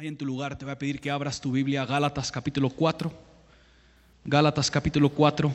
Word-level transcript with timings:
Ahí 0.00 0.06
en 0.06 0.16
tu 0.16 0.24
lugar 0.24 0.56
te 0.56 0.64
voy 0.64 0.70
a 0.70 0.78
pedir 0.78 1.00
que 1.00 1.10
abras 1.10 1.40
tu 1.40 1.50
Biblia 1.50 1.84
Gálatas 1.84 2.30
capítulo 2.30 2.70
4. 2.70 3.12
Gálatas 4.26 4.70
capítulo 4.70 5.08
4. 5.08 5.52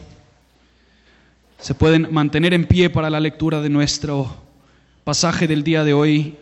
Se 1.60 1.74
pueden 1.74 2.14
mantener 2.14 2.54
en 2.54 2.68
pie 2.68 2.90
para 2.90 3.10
la 3.10 3.22
lectura 3.22 3.62
de 3.62 3.70
nuestro 3.70 4.44
pasaje 5.06 5.48
del 5.48 5.64
día 5.64 5.86
de 5.86 5.94
hoy 5.94 6.36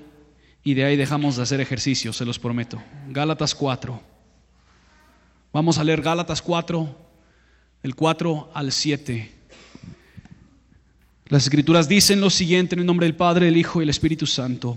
y 0.64 0.74
de 0.74 0.84
ahí 0.84 0.98
dejamos 0.98 1.36
de 1.36 1.44
hacer 1.44 1.62
ejercicio, 1.62 2.12
se 2.12 2.26
los 2.26 2.40
prometo. 2.40 2.82
Gálatas 3.10 3.54
4. 3.54 4.02
Vamos 5.54 5.78
a 5.78 5.84
leer 5.84 6.02
Gálatas 6.02 6.42
4, 6.42 6.96
del 7.84 7.96
4 7.96 8.50
al 8.52 8.72
7. 8.72 9.32
Las 11.28 11.44
escrituras 11.44 11.88
dicen 11.88 12.20
lo 12.20 12.32
siguiente 12.32 12.74
en 12.74 12.80
el 12.80 12.88
nombre 12.88 13.06
del 13.06 13.16
Padre, 13.16 13.48
el 13.48 13.58
Hijo 13.58 13.80
y 13.80 13.84
el 13.84 13.92
Espíritu 13.92 14.26
Santo. 14.26 14.76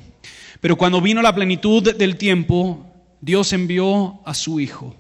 Pero 0.61 0.77
cuando 0.77 1.01
vino 1.01 1.23
la 1.23 1.35
plenitud 1.35 1.95
del 1.97 2.19
tiempo, 2.19 2.91
Dios 3.25 3.55
envió 3.55 4.21
a 4.27 4.35
su 4.35 4.61
Hijo, 4.61 4.95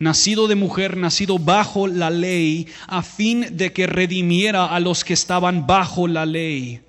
nacido 0.00 0.48
de 0.48 0.56
mujer, 0.56 0.96
nacido 0.96 1.38
bajo 1.38 1.86
la 1.86 2.10
ley, 2.10 2.66
a 2.88 3.04
fin 3.04 3.56
de 3.56 3.72
que 3.72 3.86
redimiera 3.86 4.66
a 4.66 4.80
los 4.80 5.04
que 5.04 5.12
estaban 5.12 5.64
bajo 5.64 6.08
la 6.08 6.26
ley, 6.26 6.80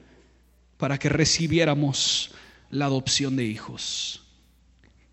para 0.78 0.98
que 0.98 1.10
recibiéramos 1.10 2.32
la 2.72 2.86
adopción 2.86 3.36
de 3.36 3.46
hijos. 3.46 4.24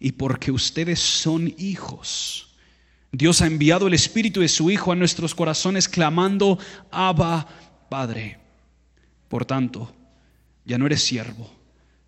Y 0.01 0.13
porque 0.13 0.51
ustedes 0.51 0.99
son 0.99 1.55
hijos, 1.59 2.49
Dios 3.13 3.43
ha 3.43 3.47
enviado 3.47 3.87
el 3.87 3.93
Espíritu 3.93 4.41
de 4.41 4.49
su 4.49 4.71
Hijo 4.71 4.93
a 4.93 4.97
nuestros 4.97 5.35
corazones, 5.35 5.91
clamando, 5.91 6.59
Abba, 6.91 7.47
Padre. 7.91 8.39
Por 9.29 9.45
tanto, 9.45 9.95
ya 10.65 10.79
no 10.79 10.87
eres 10.87 11.03
siervo, 11.03 11.51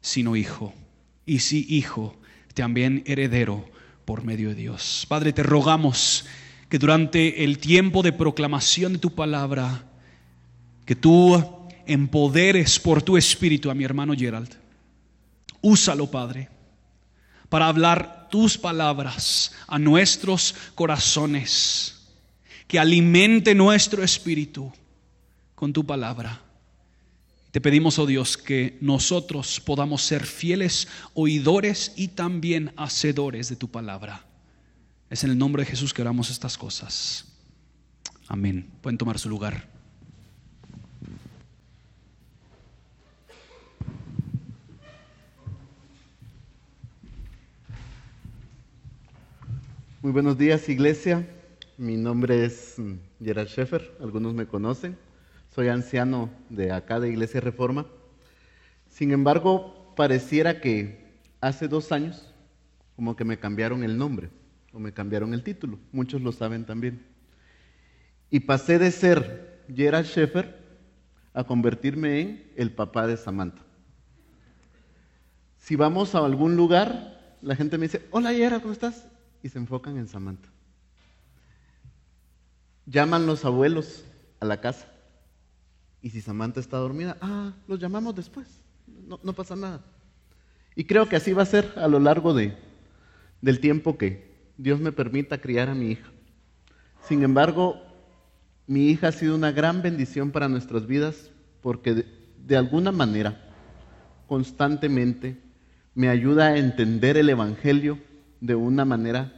sino 0.00 0.36
hijo. 0.36 0.72
Y 1.26 1.40
si 1.40 1.66
hijo, 1.68 2.19
también 2.54 3.02
heredero 3.06 3.68
por 4.04 4.24
medio 4.24 4.50
de 4.50 4.54
Dios. 4.56 5.06
Padre, 5.08 5.32
te 5.32 5.42
rogamos 5.42 6.26
que 6.68 6.78
durante 6.78 7.44
el 7.44 7.58
tiempo 7.58 8.02
de 8.02 8.12
proclamación 8.12 8.94
de 8.94 8.98
tu 8.98 9.14
palabra, 9.14 9.84
que 10.84 10.96
tú 10.96 11.68
empoderes 11.86 12.78
por 12.78 13.02
tu 13.02 13.16
espíritu 13.16 13.70
a 13.70 13.74
mi 13.74 13.84
hermano 13.84 14.14
Gerald. 14.16 14.54
Úsalo, 15.60 16.10
Padre, 16.10 16.48
para 17.48 17.66
hablar 17.66 18.28
tus 18.30 18.56
palabras 18.56 19.52
a 19.66 19.78
nuestros 19.78 20.54
corazones, 20.74 22.08
que 22.66 22.78
alimente 22.78 23.54
nuestro 23.54 24.04
espíritu 24.04 24.72
con 25.54 25.72
tu 25.72 25.84
palabra 25.84 26.40
te 27.50 27.60
pedimos, 27.60 27.98
oh 27.98 28.06
Dios, 28.06 28.36
que 28.36 28.78
nosotros 28.80 29.60
podamos 29.60 30.02
ser 30.02 30.24
fieles 30.24 30.86
oidores 31.14 31.92
y 31.96 32.08
también 32.08 32.72
hacedores 32.76 33.48
de 33.48 33.56
tu 33.56 33.68
palabra. 33.68 34.24
Es 35.08 35.24
en 35.24 35.30
el 35.30 35.38
nombre 35.38 35.64
de 35.64 35.70
Jesús 35.70 35.92
que 35.92 36.02
oramos 36.02 36.30
estas 36.30 36.56
cosas. 36.56 37.24
Amén. 38.28 38.70
Pueden 38.80 38.98
tomar 38.98 39.18
su 39.18 39.28
lugar. 39.28 39.68
Muy 50.02 50.12
buenos 50.12 50.38
días, 50.38 50.68
iglesia. 50.68 51.28
Mi 51.76 51.96
nombre 51.96 52.44
es 52.44 52.76
Gerard 53.22 53.48
Schaeffer, 53.48 53.96
algunos 54.00 54.34
me 54.34 54.46
conocen 54.46 54.96
soy 55.54 55.68
anciano 55.68 56.30
de 56.48 56.72
acá 56.72 57.00
de 57.00 57.10
Iglesia 57.10 57.40
Reforma. 57.40 57.86
Sin 58.88 59.12
embargo, 59.12 59.92
pareciera 59.96 60.60
que 60.60 61.10
hace 61.40 61.68
dos 61.68 61.92
años 61.92 62.32
como 62.96 63.16
que 63.16 63.24
me 63.24 63.38
cambiaron 63.38 63.82
el 63.82 63.98
nombre 63.98 64.30
o 64.72 64.78
me 64.78 64.92
cambiaron 64.92 65.34
el 65.34 65.42
título. 65.42 65.78
Muchos 65.92 66.22
lo 66.22 66.32
saben 66.32 66.64
también. 66.64 67.04
Y 68.30 68.40
pasé 68.40 68.78
de 68.78 68.90
ser 68.92 69.64
Gerald 69.74 70.06
Schaeffer 70.06 70.56
a 71.34 71.44
convertirme 71.44 72.20
en 72.20 72.52
el 72.56 72.72
papá 72.72 73.06
de 73.06 73.16
Samantha. 73.16 73.62
Si 75.58 75.74
vamos 75.74 76.14
a 76.14 76.24
algún 76.24 76.56
lugar, 76.56 77.36
la 77.42 77.56
gente 77.56 77.76
me 77.76 77.86
dice, 77.86 78.06
hola 78.10 78.32
Gerald, 78.32 78.62
¿cómo 78.62 78.72
estás? 78.72 79.06
Y 79.42 79.48
se 79.48 79.58
enfocan 79.58 79.96
en 79.96 80.06
Samantha. 80.06 80.48
Llaman 82.86 83.26
los 83.26 83.44
abuelos 83.44 84.04
a 84.38 84.44
la 84.44 84.60
casa 84.60 84.86
y 86.02 86.10
si 86.10 86.20
Samantha 86.20 86.60
está 86.60 86.78
dormida, 86.78 87.16
ah, 87.20 87.52
los 87.68 87.78
llamamos 87.78 88.14
después. 88.14 88.46
No, 89.22 89.32
pasa 89.32 89.56
nada. 89.56 89.84
Y 90.74 90.84
creo 90.84 91.08
que 91.08 91.16
así 91.16 91.32
va 91.32 91.42
a 91.42 91.46
ser 91.46 91.72
a 91.76 91.88
lo 91.88 91.98
largo 91.98 92.32
de, 92.32 92.56
del 93.40 93.60
tiempo 93.60 93.98
que 93.98 94.30
Dios 94.56 94.80
me 94.80 94.92
permita 94.92 95.40
criar 95.40 95.68
a 95.68 95.74
mi 95.74 95.92
hija. 95.92 96.10
Sin 97.06 97.22
embargo, 97.22 97.80
mi 98.66 98.88
hija 98.88 99.08
ha 99.08 99.12
sido 99.12 99.34
una 99.34 99.52
gran 99.52 99.82
bendición 99.82 100.30
para 100.30 100.48
nuestras 100.48 100.86
vidas 100.86 101.30
porque 101.60 102.06
de 102.46 102.56
alguna 102.56 102.92
manera, 102.92 103.48
constantemente, 104.26 105.38
me 105.94 106.08
ayuda 106.08 106.48
a 106.48 106.56
entender 106.56 107.16
el 107.16 107.28
Evangelio 107.28 107.98
de 108.40 108.54
una 108.54 108.84
manera 108.84 109.32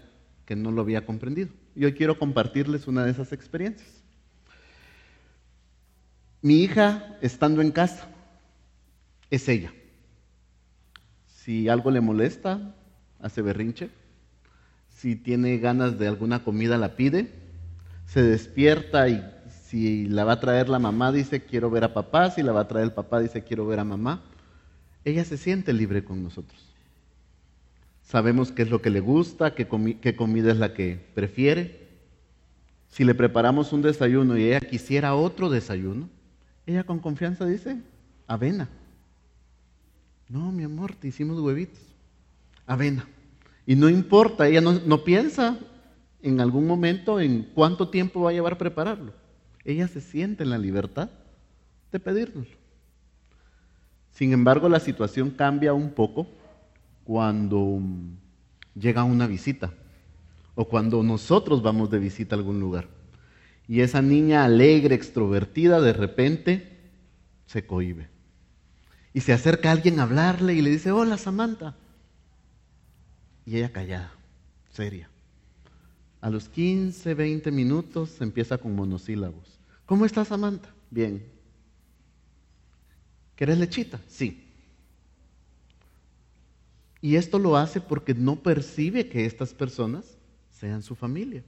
que 0.45 0.55
no 0.55 0.71
lo 0.71 0.83
había 0.83 1.07
comprendido. 1.07 1.49
Y 1.75 1.85
hoy 1.87 1.95
quiero 1.95 2.19
compartirles 2.19 2.87
una 2.87 3.05
de 3.05 3.11
esas 3.11 3.33
experiencias. 3.33 4.02
Mi 6.43 6.57
hija, 6.57 7.17
estando 7.21 7.63
en 7.63 7.71
casa, 7.71 8.09
es 9.31 9.49
ella. 9.49 9.73
Si 11.29 11.69
algo 11.69 11.93
le 11.93 12.01
molesta, 12.01 12.75
hace 13.21 13.43
berrinche. 13.43 13.91
Si 14.89 15.15
tiene 15.15 15.59
ganas 15.59 16.01
de 16.01 16.09
alguna 16.09 16.43
comida, 16.43 16.77
la 16.79 16.97
pide. 16.97 17.31
Se 18.07 18.23
despierta 18.23 19.09
y 19.09 19.25
si 19.67 20.07
la 20.07 20.25
va 20.25 20.33
a 20.33 20.41
traer 20.41 20.69
la 20.69 20.81
mamá, 20.81 21.13
dice 21.13 21.45
quiero 21.45 21.71
ver 21.71 21.85
a 21.85 21.95
papá. 21.95 22.31
Si 22.31 22.43
la 22.43 22.51
va 22.51 22.63
a 22.63 22.69
traer 22.69 22.87
el 22.87 22.93
papá, 22.93 23.21
dice 23.21 23.45
quiero 23.45 23.65
ver 23.67 23.79
a 23.79 23.85
mamá. 23.85 24.23
Ella 25.05 25.25
se 25.25 25.39
siente 25.39 25.73
libre 25.73 26.05
con 26.05 26.25
nosotros. 26.25 26.61
Sabemos 28.03 28.51
qué 28.51 28.63
es 28.63 28.71
lo 28.71 28.83
que 28.83 28.91
le 28.91 29.01
gusta, 29.01 29.55
qué, 29.55 29.69
qué 30.01 30.17
comida 30.17 30.51
es 30.51 30.59
la 30.59 30.75
que 30.75 31.01
prefiere. 31.15 31.89
Si 32.89 33.05
le 33.05 33.15
preparamos 33.15 33.73
un 33.73 33.83
desayuno 33.83 34.37
y 34.37 34.45
ella 34.45 34.61
quisiera 34.61 35.15
otro 35.15 35.49
desayuno, 35.49 36.09
ella 36.67 36.85
con 36.85 36.99
confianza 36.99 37.45
dice, 37.45 37.81
avena. 38.27 38.69
No, 40.29 40.53
mi 40.53 40.65
amor, 40.65 40.95
te 40.95 41.09
hicimos 41.09 41.41
huevitos. 41.41 41.81
Avena. 42.67 43.07
Y 43.67 43.77
no 43.77 43.89
importa, 43.89 44.49
ella 44.49 44.61
no, 44.61 45.05
piensa 45.05 45.59
en 46.23 46.41
algún 46.41 46.67
momento 46.67 47.21
en 47.21 47.43
cuánto 47.55 47.89
tiempo 47.89 48.23
va 48.23 48.31
a 48.31 48.33
llevar 48.33 48.59
prepararlo. 48.59 49.13
Ella 49.65 49.89
se 49.89 50.01
siente 50.01 50.43
en 50.43 50.51
la 50.51 50.59
libertad 50.59 51.11
de 51.91 52.01
pedírnoslo. 52.01 52.57
Sin 54.11 54.33
embargo, 54.33 54.69
la 54.69 54.81
situación 54.81 55.31
cambia 55.31 55.73
un 55.73 55.91
poco 55.91 56.27
cuando 57.05 57.81
llega 58.75 59.05
una 59.05 59.27
visita 59.27 59.73
o 60.55 60.67
cuando 60.67 61.03
nosotros 61.03 61.63
vamos 61.63 61.91
de 61.91 61.99
visita 61.99 62.35
a 62.35 62.39
algún 62.39 62.61
lugar. 62.61 62.89
Y 63.73 63.81
esa 63.81 64.03
niña 64.03 64.45
alegre, 64.45 64.95
extrovertida, 64.95 65.81
de 65.81 65.95
repente 65.95 66.79
se 67.47 67.65
cohibe. 67.65 68.11
Y 69.15 69.23
se 69.23 69.33
acerca 69.33 69.71
a 69.71 69.73
alguien 69.73 69.99
a 69.99 70.03
hablarle 70.03 70.53
y 70.53 70.61
le 70.61 70.69
dice, 70.69 70.91
hola 70.91 71.17
Samantha. 71.17 71.75
Y 73.47 73.57
ella 73.57 73.73
callada, 73.73 74.13
seria. 74.73 75.09
A 76.21 76.29
los 76.29 76.51
15, 76.51 77.15
20 77.15 77.51
minutos 77.51 78.21
empieza 78.21 78.59
con 78.59 78.75
monosílabos. 78.75 79.59
¿Cómo 79.87 80.05
está 80.05 80.23
Samantha? 80.27 80.69
Bien. 80.91 81.25
¿Querés 83.37 83.57
lechita? 83.57 83.99
Sí. 84.07 84.53
Y 87.01 87.17
esto 87.17 87.39
lo 87.39 87.57
hace 87.57 87.81
porque 87.81 88.13
no 88.13 88.37
percibe 88.37 89.09
que 89.09 89.25
estas 89.25 89.55
personas 89.55 90.19
sean 90.51 90.83
su 90.83 90.95
familia. 90.95 91.43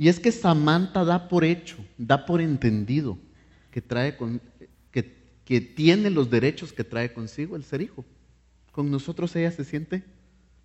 Y 0.00 0.08
es 0.08 0.18
que 0.18 0.32
Samantha 0.32 1.04
da 1.04 1.28
por 1.28 1.44
hecho, 1.44 1.76
da 1.98 2.24
por 2.24 2.40
entendido 2.40 3.18
que, 3.70 3.82
trae 3.82 4.16
que, 4.90 5.14
que 5.44 5.60
tiene 5.60 6.08
los 6.08 6.30
derechos 6.30 6.72
que 6.72 6.84
trae 6.84 7.12
consigo 7.12 7.54
el 7.54 7.64
ser 7.64 7.82
hijo. 7.82 8.06
Con 8.72 8.90
nosotros 8.90 9.36
ella 9.36 9.50
se 9.50 9.62
siente 9.62 10.02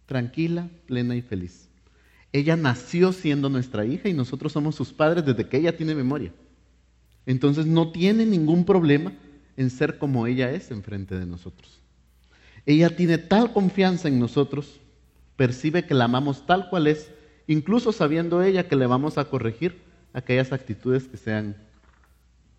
tranquila, 0.06 0.70
plena 0.86 1.18
y 1.18 1.22
feliz. 1.22 1.68
Ella 2.32 2.56
nació 2.56 3.12
siendo 3.12 3.50
nuestra 3.50 3.86
hija 3.86 4.08
y 4.08 4.14
nosotros 4.14 4.54
somos 4.54 4.76
sus 4.76 4.94
padres 4.94 5.26
desde 5.26 5.50
que 5.50 5.58
ella 5.58 5.76
tiene 5.76 5.96
memoria. 5.96 6.32
Entonces 7.26 7.66
no 7.66 7.92
tiene 7.92 8.26
ningún 8.26 8.64
problema 8.64 9.12
en 9.58 9.70
ser 9.70 9.98
como 9.98 10.28
ella 10.28 10.50
es 10.52 10.72
enfrente 10.72 11.20
de 11.20 11.26
nosotros. 11.26 11.82
Ella 12.66 12.96
tiene 12.96 13.18
tal 13.18 13.52
confianza 13.52 14.08
en 14.08 14.18
nosotros, 14.18 14.80
percibe 15.36 15.86
que 15.86 15.94
la 15.94 16.06
amamos 16.06 16.46
tal 16.46 16.70
cual 16.70 16.88
es 16.88 17.12
incluso 17.48 17.92
sabiendo 17.92 18.42
ella 18.42 18.68
que 18.68 18.76
le 18.76 18.88
vamos 18.88 19.18
a 19.18 19.26
corregir 19.26 19.82
aquellas 20.14 20.52
actitudes 20.52 21.08
que 21.08 21.18
sean 21.18 21.56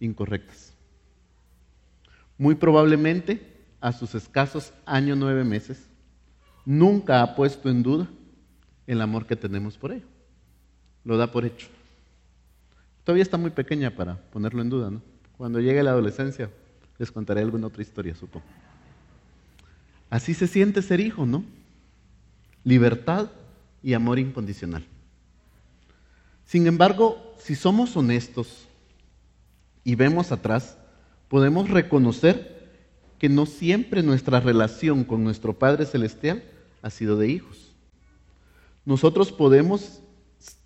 incorrectas. 0.00 0.73
Muy 2.38 2.55
probablemente 2.55 3.56
a 3.81 3.93
sus 3.93 4.15
escasos 4.15 4.73
años 4.85 5.17
nueve 5.17 5.44
meses, 5.44 5.87
nunca 6.65 7.23
ha 7.23 7.35
puesto 7.35 7.71
en 7.71 7.83
duda 7.83 8.09
el 8.87 9.00
amor 9.00 9.27
que 9.27 9.37
tenemos 9.37 9.79
por 9.79 9.93
ella. 9.93 10.05
Lo 11.05 11.17
da 11.17 11.31
por 11.31 11.44
hecho. 11.44 11.69
Todavía 13.05 13.23
está 13.23 13.37
muy 13.37 13.50
pequeña 13.50 13.91
para 13.93 14.17
ponerlo 14.17 14.62
en 14.62 14.71
duda, 14.71 14.91
¿no? 14.91 15.00
Cuando 15.37 15.61
llegue 15.61 15.82
la 15.82 15.93
adolescencia, 15.93 16.50
les 16.99 17.12
contaré 17.12 17.41
alguna 17.41 17.69
otra 17.69 17.82
historia, 17.82 18.15
supongo. 18.15 18.47
Así 20.11 20.35
se 20.35 20.47
siente 20.47 20.82
ser 20.82 21.00
hijo, 21.00 21.27
¿no? 21.27 21.44
Libertad 22.65 23.31
y 23.82 23.94
amor 23.94 24.19
incondicional. 24.19 24.84
Sin 26.44 26.67
embargo, 26.67 27.34
si 27.38 27.55
somos 27.55 27.96
honestos 27.96 28.67
y 29.84 29.94
vemos 29.94 30.32
atrás, 30.32 30.76
podemos 31.28 31.70
reconocer 31.70 32.56
que 33.19 33.28
no 33.28 33.46
siempre 33.46 34.02
nuestra 34.02 34.40
relación 34.40 35.05
con 35.05 35.25
nuestro 35.25 35.58
Padre 35.58 35.87
Celestial 35.87 36.44
ha 36.82 36.90
sido 36.90 37.17
de 37.17 37.28
hijos. 37.28 37.75
Nosotros 38.84 39.32
podemos 39.32 40.00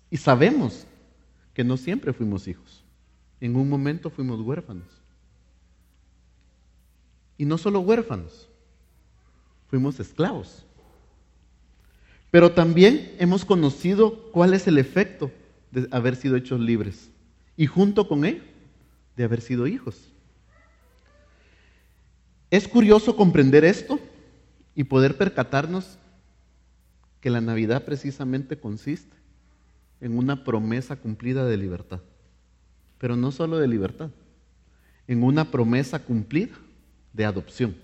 y 0.09 0.17
sabemos 0.17 0.85
que 1.53 1.63
no 1.63 1.77
siempre 1.77 2.13
fuimos 2.13 2.47
hijos. 2.47 2.83
En 3.39 3.55
un 3.55 3.67
momento 3.69 4.09
fuimos 4.09 4.39
huérfanos. 4.41 4.87
Y 7.37 7.45
no 7.45 7.57
solo 7.57 7.79
huérfanos, 7.79 8.47
fuimos 9.67 9.99
esclavos. 9.99 10.65
Pero 12.31 12.53
también 12.53 13.13
hemos 13.19 13.43
conocido 13.43 14.31
cuál 14.31 14.53
es 14.53 14.65
el 14.65 14.77
efecto 14.77 15.31
de 15.71 15.87
haber 15.91 16.15
sido 16.15 16.37
hechos 16.37 16.61
libres. 16.61 17.11
Y 17.57 17.67
junto 17.67 18.07
con 18.07 18.23
él, 18.23 18.41
de 19.17 19.25
haber 19.25 19.41
sido 19.41 19.67
hijos. 19.67 20.11
Es 22.49 22.67
curioso 22.67 23.15
comprender 23.15 23.65
esto 23.65 23.99
y 24.75 24.85
poder 24.85 25.17
percatarnos 25.17 25.97
que 27.19 27.29
la 27.29 27.41
Navidad 27.41 27.83
precisamente 27.83 28.57
consiste 28.57 29.15
en 29.99 30.17
una 30.17 30.43
promesa 30.43 30.95
cumplida 30.95 31.45
de 31.45 31.57
libertad. 31.57 31.99
Pero 32.97 33.15
no 33.15 33.31
solo 33.31 33.57
de 33.57 33.67
libertad, 33.67 34.09
en 35.07 35.23
una 35.23 35.51
promesa 35.51 35.99
cumplida 35.99 36.55
de 37.13 37.25
adopción. 37.25 37.75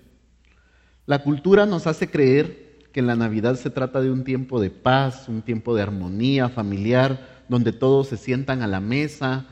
La 1.06 1.22
cultura 1.22 1.66
nos 1.66 1.86
hace 1.86 2.10
creer 2.10 2.67
que 2.98 3.02
la 3.02 3.14
Navidad 3.14 3.54
se 3.54 3.70
trata 3.70 4.00
de 4.00 4.10
un 4.10 4.24
tiempo 4.24 4.60
de 4.60 4.70
paz, 4.70 5.28
un 5.28 5.42
tiempo 5.42 5.72
de 5.72 5.82
armonía 5.82 6.48
familiar, 6.48 7.44
donde 7.48 7.70
todos 7.70 8.08
se 8.08 8.16
sientan 8.16 8.60
a 8.60 8.66
la 8.66 8.80
mesa, 8.80 9.46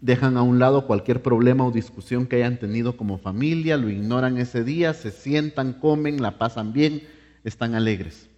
dejan 0.00 0.36
a 0.36 0.42
un 0.42 0.60
lado 0.60 0.86
cualquier 0.86 1.20
problema 1.20 1.66
o 1.66 1.72
discusión 1.72 2.28
que 2.28 2.36
hayan 2.36 2.60
tenido 2.60 2.96
como 2.96 3.18
familia, 3.18 3.76
lo 3.76 3.90
ignoran 3.90 4.38
ese 4.38 4.62
día, 4.62 4.94
se 4.94 5.10
sientan, 5.10 5.72
comen, 5.72 6.22
la 6.22 6.38
pasan 6.38 6.72
bien, 6.72 7.02
están 7.42 7.74
alegres. 7.74 8.30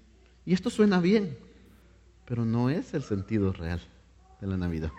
Y 0.46 0.54
esto 0.54 0.70
suena 0.70 0.98
bien, 0.98 1.36
pero 2.24 2.46
no 2.46 2.70
es 2.70 2.94
el 2.94 3.02
sentido 3.02 3.52
real 3.52 3.82
de 4.40 4.46
la 4.46 4.56
Navidad. 4.56 4.92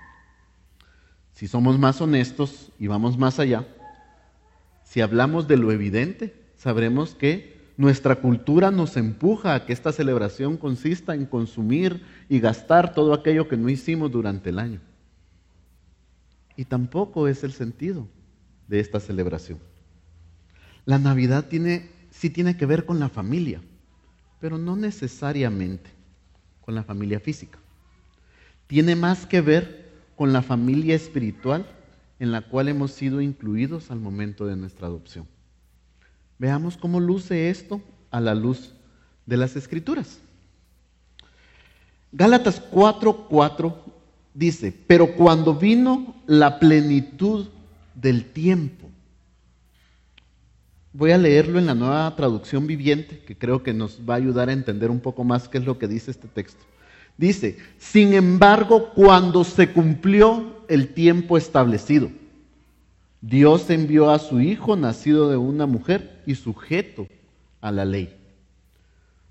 Si 1.31 1.47
somos 1.47 1.79
más 1.79 1.99
honestos 2.01 2.71
y 2.77 2.85
vamos 2.85 3.17
más 3.17 3.39
allá, 3.39 3.65
si 4.83 5.01
hablamos 5.01 5.47
de 5.47 5.57
lo 5.57 5.71
evidente, 5.71 6.35
sabremos 6.55 7.15
que 7.15 7.54
nuestra 7.77 8.15
cultura 8.15 8.71
nos 8.71 8.95
empuja 8.95 9.53
a 9.53 9.65
que 9.65 9.73
esta 9.73 9.91
celebración 9.91 10.57
consista 10.57 11.13
en 11.13 11.25
consumir 11.25 12.03
y 12.29 12.39
gastar 12.39 12.93
todo 12.93 13.13
aquello 13.13 13.47
que 13.47 13.57
no 13.57 13.69
hicimos 13.69 14.11
durante 14.11 14.49
el 14.49 14.59
año. 14.59 14.79
Y 16.55 16.65
tampoco 16.65 17.27
es 17.27 17.43
el 17.43 17.51
sentido 17.51 18.07
de 18.67 18.79
esta 18.79 18.99
celebración. 18.99 19.59
La 20.85 20.99
Navidad 20.99 21.45
tiene, 21.47 21.89
sí 22.11 22.29
tiene 22.29 22.55
que 22.55 22.65
ver 22.65 22.85
con 22.85 22.99
la 22.99 23.09
familia, 23.09 23.61
pero 24.39 24.57
no 24.57 24.75
necesariamente 24.75 25.89
con 26.61 26.75
la 26.75 26.83
familia 26.83 27.19
física. 27.19 27.59
Tiene 28.67 28.95
más 28.95 29.25
que 29.25 29.41
ver 29.41 29.91
con 30.15 30.31
la 30.31 30.41
familia 30.41 30.95
espiritual 30.95 31.65
en 32.19 32.31
la 32.31 32.41
cual 32.41 32.69
hemos 32.69 32.91
sido 32.91 33.19
incluidos 33.19 33.91
al 33.91 33.99
momento 33.99 34.45
de 34.45 34.55
nuestra 34.55 34.87
adopción. 34.87 35.27
Veamos 36.37 36.77
cómo 36.77 36.99
luce 36.99 37.49
esto 37.49 37.81
a 38.11 38.19
la 38.19 38.35
luz 38.35 38.73
de 39.25 39.37
las 39.37 39.55
escrituras. 39.55 40.19
Gálatas 42.11 42.61
4:4 42.71 43.73
dice, 44.33 44.73
pero 44.87 45.15
cuando 45.15 45.55
vino 45.55 46.15
la 46.27 46.59
plenitud 46.59 47.47
del 47.93 48.25
tiempo, 48.25 48.87
voy 50.93 51.11
a 51.11 51.17
leerlo 51.17 51.59
en 51.59 51.65
la 51.65 51.75
nueva 51.75 52.15
traducción 52.15 52.67
viviente, 52.67 53.19
que 53.19 53.37
creo 53.37 53.63
que 53.63 53.73
nos 53.73 53.99
va 53.99 54.13
a 54.13 54.17
ayudar 54.17 54.49
a 54.49 54.53
entender 54.53 54.89
un 54.89 54.99
poco 54.99 55.23
más 55.23 55.49
qué 55.49 55.57
es 55.57 55.65
lo 55.65 55.77
que 55.77 55.87
dice 55.87 56.11
este 56.11 56.27
texto. 56.27 56.63
Dice, 57.17 57.57
sin 57.77 58.13
embargo, 58.13 58.91
cuando 58.93 59.43
se 59.43 59.71
cumplió 59.71 60.63
el 60.67 60.89
tiempo 60.89 61.37
establecido, 61.37 62.09
Dios 63.27 63.71
envió 63.71 64.11
a 64.11 64.19
su 64.19 64.39
Hijo 64.39 64.75
nacido 64.75 65.31
de 65.31 65.37
una 65.37 65.65
mujer 65.65 66.21
y 66.27 66.35
sujeto 66.35 67.07
a 67.59 67.71
la 67.71 67.83
ley. 67.83 68.15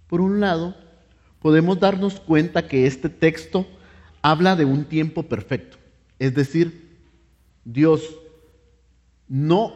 Por 0.08 0.20
un 0.20 0.40
lado, 0.40 0.74
podemos 1.40 1.78
darnos 1.78 2.18
cuenta 2.18 2.66
que 2.66 2.88
este 2.88 3.08
texto 3.08 3.68
habla 4.20 4.56
de 4.56 4.64
un 4.64 4.86
tiempo 4.86 5.22
perfecto. 5.22 5.76
Es 6.18 6.34
decir, 6.34 6.98
Dios 7.64 8.02
no 9.28 9.74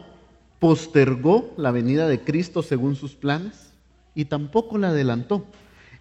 postergó 0.59 1.53
la 1.55 1.71
venida 1.71 2.05
de 2.09 2.19
Cristo 2.19 2.61
según 2.61 2.97
sus 2.97 3.15
planes 3.15 3.71
y 4.15 4.25
tampoco 4.25 4.77
la 4.77 4.89
adelantó. 4.89 5.45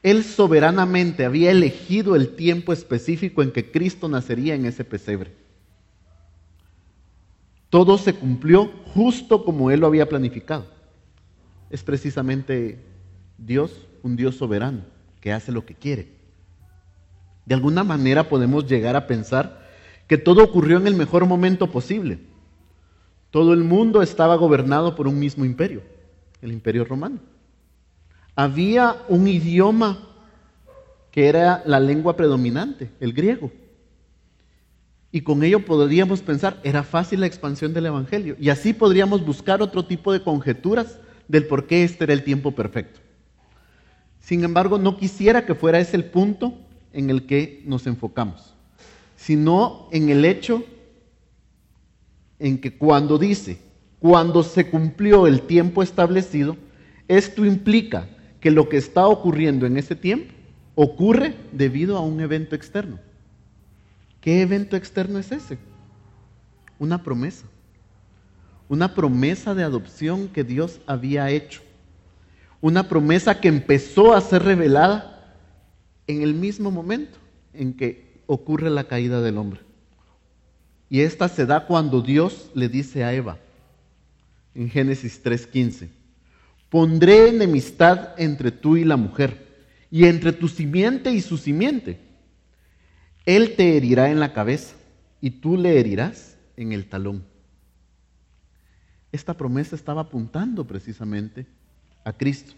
Él 0.02 0.24
soberanamente 0.24 1.24
había 1.24 1.52
elegido 1.52 2.16
el 2.16 2.34
tiempo 2.34 2.72
específico 2.72 3.44
en 3.44 3.52
que 3.52 3.70
Cristo 3.70 4.08
nacería 4.08 4.56
en 4.56 4.66
ese 4.66 4.82
pesebre. 4.82 5.47
Todo 7.70 7.98
se 7.98 8.14
cumplió 8.14 8.70
justo 8.94 9.44
como 9.44 9.70
Él 9.70 9.80
lo 9.80 9.86
había 9.86 10.08
planificado. 10.08 10.66
Es 11.70 11.82
precisamente 11.82 12.78
Dios, 13.36 13.86
un 14.02 14.16
Dios 14.16 14.36
soberano, 14.36 14.82
que 15.20 15.32
hace 15.32 15.52
lo 15.52 15.66
que 15.66 15.74
quiere. 15.74 16.08
De 17.44 17.54
alguna 17.54 17.84
manera 17.84 18.28
podemos 18.28 18.66
llegar 18.66 18.96
a 18.96 19.06
pensar 19.06 19.66
que 20.06 20.18
todo 20.18 20.42
ocurrió 20.42 20.78
en 20.78 20.86
el 20.86 20.94
mejor 20.94 21.26
momento 21.26 21.70
posible. 21.70 22.18
Todo 23.30 23.52
el 23.52 23.62
mundo 23.62 24.00
estaba 24.00 24.36
gobernado 24.36 24.94
por 24.96 25.06
un 25.06 25.18
mismo 25.18 25.44
imperio, 25.44 25.82
el 26.40 26.52
imperio 26.52 26.84
romano. 26.84 27.18
Había 28.34 28.96
un 29.08 29.28
idioma 29.28 30.08
que 31.10 31.28
era 31.28 31.62
la 31.66 31.80
lengua 31.80 32.16
predominante, 32.16 32.90
el 33.00 33.12
griego. 33.12 33.50
Y 35.10 35.22
con 35.22 35.42
ello 35.42 35.64
podríamos 35.64 36.20
pensar, 36.20 36.60
era 36.64 36.82
fácil 36.82 37.20
la 37.20 37.26
expansión 37.26 37.72
del 37.72 37.86
Evangelio. 37.86 38.36
Y 38.38 38.50
así 38.50 38.74
podríamos 38.74 39.24
buscar 39.24 39.62
otro 39.62 39.86
tipo 39.86 40.12
de 40.12 40.22
conjeturas 40.22 40.98
del 41.28 41.46
por 41.46 41.66
qué 41.66 41.84
este 41.84 42.04
era 42.04 42.12
el 42.12 42.24
tiempo 42.24 42.52
perfecto. 42.52 43.00
Sin 44.20 44.44
embargo, 44.44 44.78
no 44.78 44.98
quisiera 44.98 45.46
que 45.46 45.54
fuera 45.54 45.78
ese 45.78 45.96
el 45.96 46.04
punto 46.04 46.54
en 46.92 47.08
el 47.08 47.26
que 47.26 47.62
nos 47.64 47.86
enfocamos, 47.86 48.54
sino 49.16 49.88
en 49.92 50.10
el 50.10 50.24
hecho 50.24 50.64
en 52.38 52.58
que 52.60 52.76
cuando 52.76 53.18
dice, 53.18 53.58
cuando 53.98 54.42
se 54.42 54.70
cumplió 54.70 55.26
el 55.26 55.42
tiempo 55.42 55.82
establecido, 55.82 56.56
esto 57.08 57.44
implica 57.44 58.08
que 58.40 58.50
lo 58.50 58.68
que 58.68 58.76
está 58.76 59.06
ocurriendo 59.08 59.66
en 59.66 59.76
ese 59.76 59.96
tiempo 59.96 60.32
ocurre 60.74 61.34
debido 61.52 61.96
a 61.96 62.00
un 62.00 62.20
evento 62.20 62.54
externo. 62.54 63.00
¿Qué 64.20 64.42
evento 64.42 64.76
externo 64.76 65.18
es 65.18 65.32
ese? 65.32 65.58
Una 66.78 67.02
promesa. 67.02 67.46
Una 68.68 68.94
promesa 68.94 69.54
de 69.54 69.62
adopción 69.62 70.28
que 70.28 70.44
Dios 70.44 70.80
había 70.86 71.30
hecho. 71.30 71.62
Una 72.60 72.88
promesa 72.88 73.40
que 73.40 73.48
empezó 73.48 74.14
a 74.14 74.20
ser 74.20 74.42
revelada 74.42 75.36
en 76.06 76.22
el 76.22 76.34
mismo 76.34 76.70
momento 76.70 77.18
en 77.54 77.74
que 77.74 78.22
ocurre 78.26 78.70
la 78.70 78.84
caída 78.84 79.20
del 79.20 79.38
hombre. 79.38 79.60
Y 80.90 81.00
esta 81.00 81.28
se 81.28 81.46
da 81.46 81.66
cuando 81.66 82.00
Dios 82.00 82.50
le 82.54 82.68
dice 82.68 83.04
a 83.04 83.12
Eva, 83.12 83.38
en 84.54 84.70
Génesis 84.70 85.22
3:15, 85.22 85.88
pondré 86.70 87.28
enemistad 87.28 88.18
entre 88.18 88.50
tú 88.50 88.76
y 88.76 88.84
la 88.84 88.96
mujer, 88.96 89.46
y 89.90 90.06
entre 90.06 90.32
tu 90.32 90.48
simiente 90.48 91.12
y 91.12 91.20
su 91.20 91.36
simiente. 91.36 92.07
Él 93.28 93.56
te 93.56 93.76
herirá 93.76 94.10
en 94.10 94.20
la 94.20 94.32
cabeza, 94.32 94.74
y 95.20 95.28
tú 95.28 95.58
le 95.58 95.78
herirás 95.78 96.38
en 96.56 96.72
el 96.72 96.86
talón. 96.86 97.26
Esta 99.12 99.34
promesa 99.34 99.76
estaba 99.76 100.00
apuntando 100.00 100.66
precisamente 100.66 101.46
a 102.04 102.14
Cristo. 102.14 102.54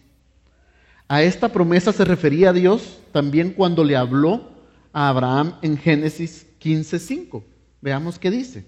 A 1.08 1.24
esta 1.24 1.48
promesa 1.48 1.92
se 1.92 2.04
refería 2.04 2.52
Dios 2.52 3.00
también 3.10 3.50
cuando 3.50 3.82
le 3.82 3.96
habló 3.96 4.48
a 4.92 5.08
Abraham 5.08 5.54
en 5.60 5.76
Génesis 5.76 6.46
15:5. 6.60 7.42
Veamos 7.80 8.20
qué 8.20 8.30
dice. 8.30 8.64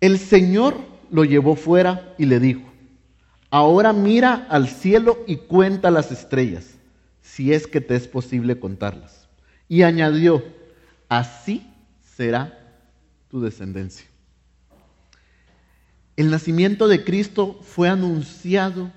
El 0.00 0.18
Señor 0.18 0.74
lo 1.10 1.24
llevó 1.24 1.54
fuera 1.54 2.14
y 2.16 2.24
le 2.24 2.40
dijo, 2.40 2.62
ahora 3.50 3.92
mira 3.92 4.46
al 4.48 4.68
cielo 4.68 5.18
y 5.26 5.36
cuenta 5.36 5.90
las 5.90 6.10
estrellas, 6.10 6.76
si 7.20 7.52
es 7.52 7.66
que 7.66 7.82
te 7.82 7.94
es 7.94 8.08
posible 8.08 8.58
contarlas. 8.58 9.19
Y 9.70 9.82
añadió, 9.82 10.42
así 11.08 11.64
será 12.16 12.58
tu 13.28 13.40
descendencia. 13.40 14.04
El 16.16 16.28
nacimiento 16.28 16.88
de 16.88 17.04
Cristo 17.04 17.60
fue 17.62 17.88
anunciado 17.88 18.90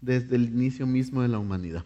desde 0.00 0.36
el 0.36 0.44
inicio 0.44 0.86
mismo 0.86 1.20
de 1.20 1.26
la 1.26 1.40
humanidad. 1.40 1.84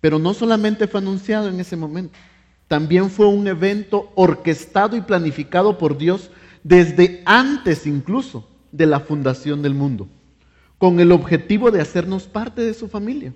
Pero 0.00 0.18
no 0.18 0.32
solamente 0.32 0.88
fue 0.88 1.00
anunciado 1.00 1.50
en 1.50 1.60
ese 1.60 1.76
momento, 1.76 2.18
también 2.66 3.10
fue 3.10 3.26
un 3.26 3.46
evento 3.46 4.10
orquestado 4.14 4.96
y 4.96 5.02
planificado 5.02 5.76
por 5.76 5.98
Dios 5.98 6.30
desde 6.64 7.22
antes 7.26 7.86
incluso 7.86 8.48
de 8.72 8.86
la 8.86 9.00
fundación 9.00 9.60
del 9.60 9.74
mundo, 9.74 10.08
con 10.78 11.00
el 11.00 11.12
objetivo 11.12 11.70
de 11.70 11.82
hacernos 11.82 12.22
parte 12.22 12.62
de 12.62 12.72
su 12.72 12.88
familia. 12.88 13.34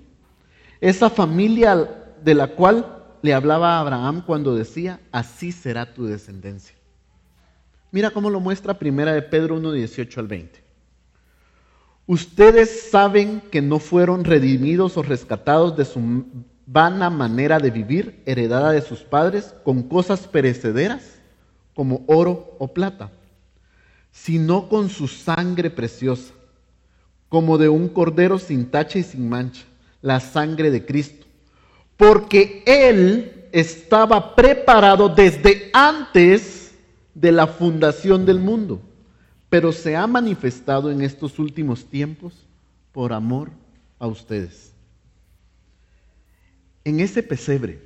Esa 0.81 1.11
familia 1.11 2.00
de 2.25 2.35
la 2.35 2.49
cual 2.49 3.02
le 3.21 3.35
hablaba 3.35 3.76
a 3.76 3.81
Abraham 3.81 4.23
cuando 4.26 4.54
decía, 4.54 5.00
así 5.12 5.52
será 5.52 5.93
tu 5.93 6.07
descendencia. 6.07 6.75
Mira 7.93 8.11
cómo 8.11 8.31
lo 8.31 8.40
muestra 8.40 8.78
primera 8.78 9.12
de 9.12 9.23
Pedro 9.23 9.57
1, 9.57 9.73
18 9.73 10.21
al 10.21 10.26
20. 10.26 10.64
Ustedes 12.07 12.90
saben 12.90 13.43
que 13.50 13.62
no 13.62 13.78
fueron 13.78 14.25
redimidos 14.25 14.97
o 14.97 15.02
rescatados 15.02 15.76
de 15.76 15.85
su 15.85 16.25
vana 16.66 17.11
manera 17.11 17.59
de 17.59 17.71
vivir 17.71 18.23
heredada 18.25 18.73
de 18.73 18.81
sus 18.81 19.00
padres 19.00 19.54
con 19.62 19.83
cosas 19.83 20.26
perecederas 20.26 21.19
como 21.75 22.04
oro 22.07 22.57
o 22.59 22.73
plata, 22.73 23.11
sino 24.11 24.69
con 24.69 24.88
su 24.88 25.09
sangre 25.09 25.71
preciosa, 25.71 26.33
como 27.28 27.59
de 27.59 27.69
un 27.69 27.88
cordero 27.88 28.38
sin 28.38 28.71
tacha 28.71 28.99
y 28.99 29.02
sin 29.02 29.28
mancha, 29.28 29.64
la 30.00 30.21
sangre 30.21 30.71
de 30.71 30.85
Cristo, 30.87 31.26
porque 31.97 32.63
Él 32.67 33.49
estaba 33.53 34.35
preparado 34.35 35.09
desde 35.09 35.71
antes 35.73 36.75
de 37.15 37.31
la 37.31 37.47
fundación 37.47 38.27
del 38.27 38.41
mundo, 38.41 38.83
pero 39.49 39.71
se 39.71 39.95
ha 39.97 40.07
manifestado 40.07 40.91
en 40.91 41.03
estos 41.03 41.39
últimos 41.39 41.85
tiempos 41.85 42.35
por 42.91 43.13
amor 43.13 43.51
a 43.99 44.07
ustedes. 44.09 44.73
En 46.85 47.01
ese 47.01 47.23
pesebre, 47.23 47.81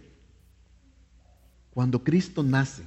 cuando 1.74 2.02
Cristo 2.02 2.42
nace, 2.42 2.84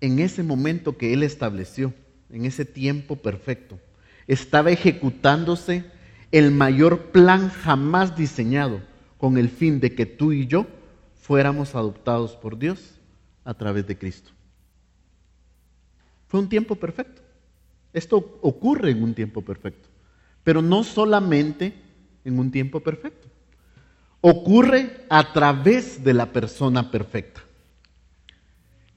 en 0.00 0.20
ese 0.20 0.42
momento 0.42 0.96
que 0.96 1.12
Él 1.12 1.22
estableció, 1.22 1.92
en 2.30 2.44
ese 2.44 2.64
tiempo 2.64 3.16
perfecto, 3.16 3.78
estaba 4.26 4.70
ejecutándose 4.70 5.84
el 6.30 6.50
mayor 6.52 7.10
plan 7.10 7.48
jamás 7.48 8.16
diseñado 8.16 8.80
con 9.18 9.38
el 9.38 9.48
fin 9.48 9.80
de 9.80 9.94
que 9.94 10.06
tú 10.06 10.32
y 10.32 10.46
yo 10.46 10.66
fuéramos 11.20 11.74
adoptados 11.74 12.36
por 12.36 12.58
Dios 12.58 13.00
a 13.44 13.54
través 13.54 13.86
de 13.86 13.96
Cristo. 13.96 14.30
Fue 16.28 16.40
un 16.40 16.48
tiempo 16.48 16.74
perfecto. 16.76 17.22
Esto 17.92 18.38
ocurre 18.42 18.90
en 18.90 19.02
un 19.02 19.14
tiempo 19.14 19.42
perfecto, 19.42 19.88
pero 20.44 20.60
no 20.60 20.84
solamente 20.84 21.74
en 22.24 22.38
un 22.38 22.50
tiempo 22.50 22.80
perfecto 22.80 23.28
ocurre 24.20 25.04
a 25.08 25.32
través 25.32 26.02
de 26.02 26.12
la 26.12 26.32
persona 26.32 26.90
perfecta. 26.90 27.42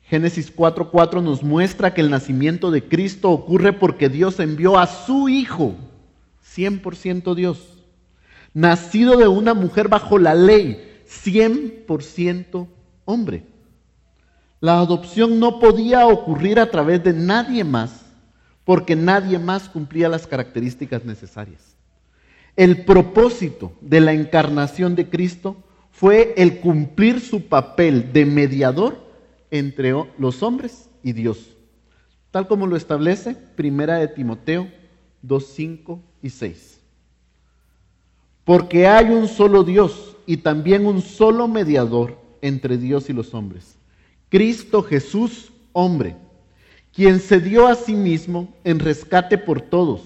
Génesis 0.02 0.52
4:4 0.52 1.22
nos 1.22 1.44
muestra 1.44 1.94
que 1.94 2.02
el 2.02 2.10
nacimiento 2.10 2.72
de 2.72 2.84
Cristo 2.84 3.30
ocurre 3.30 3.74
porque 3.74 4.10
Dios 4.10 4.40
envió 4.40 4.80
a 4.80 4.88
su 4.88 5.30
Hijo, 5.30 5.76
100% 6.42 7.36
Dios, 7.36 7.79
nacido 8.54 9.18
de 9.18 9.28
una 9.28 9.54
mujer 9.54 9.88
bajo 9.88 10.18
la 10.18 10.36
ley, 10.36 11.04
100% 11.08 12.68
hombre. 13.06 13.44
La 14.60 14.80
adopción 14.80 15.40
no 15.40 15.60
podía 15.60 16.06
ocurrir 16.08 16.60
a 16.60 16.70
través 16.70 17.04
de 17.04 17.14
nadie 17.14 17.64
más, 17.64 18.06
porque 18.66 18.96
nadie 18.96 19.40
más 19.40 19.70
cumplía 19.70 20.10
las 20.10 20.28
características 20.28 21.06
necesarias. 21.06 21.76
El 22.56 22.84
propósito 22.84 23.72
de 23.80 24.02
la 24.02 24.14
encarnación 24.14 24.96
de 24.96 25.10
Cristo 25.10 25.56
fue 25.92 26.34
el 26.38 26.60
cumplir 26.60 27.20
su 27.22 27.48
papel 27.48 28.12
de 28.12 28.26
mediador 28.26 29.10
entre 29.50 29.94
los 30.18 30.44
hombres 30.44 30.90
y 31.02 31.14
Dios, 31.14 31.56
tal 32.32 32.48
como 32.48 32.68
lo 32.68 32.76
establece 32.76 33.36
Primera 33.56 33.96
de 33.96 34.10
Timoteo 34.10 34.70
2, 35.22 35.46
5 35.46 36.02
y 36.22 36.30
6. 36.30 36.79
Porque 38.50 38.88
hay 38.88 39.12
un 39.12 39.28
solo 39.28 39.64
Dios 39.64 40.18
y 40.26 40.38
también 40.38 40.88
un 40.88 41.04
solo 41.04 41.48
mediador 41.48 42.18
entre 42.42 42.80
Dios 42.80 43.08
y 43.08 43.14
los 43.14 43.36
hombres, 43.36 43.76
Cristo 44.28 44.82
Jesús, 44.82 45.52
hombre, 45.72 46.16
quien 46.92 47.20
se 47.20 47.40
dio 47.40 47.68
a 47.68 47.76
sí 47.76 47.94
mismo 47.94 48.52
en 48.64 48.80
rescate 48.80 49.38
por 49.38 49.62
todos, 49.62 50.02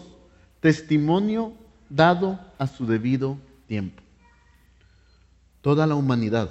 testimonio 0.59 1.53
dado 1.89 2.37
a 2.57 2.67
su 2.67 2.85
debido 2.85 3.37
tiempo. 3.65 4.03
Toda 5.61 5.87
la 5.87 5.95
humanidad, 5.95 6.49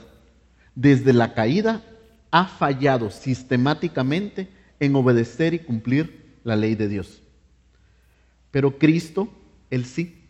desde 0.75 1.13
la 1.13 1.35
caída, 1.35 1.83
ha 2.31 2.47
fallado 2.47 3.11
sistemáticamente 3.11 4.49
en 4.81 4.97
obedecer 4.97 5.53
y 5.53 5.59
cumplir 5.59 6.39
la 6.43 6.57
ley 6.57 6.75
de 6.75 6.89
Dios. 6.89 7.21
Pero 8.51 8.79
Cristo, 8.79 9.29
Él 9.69 9.85
sí, 9.85 10.22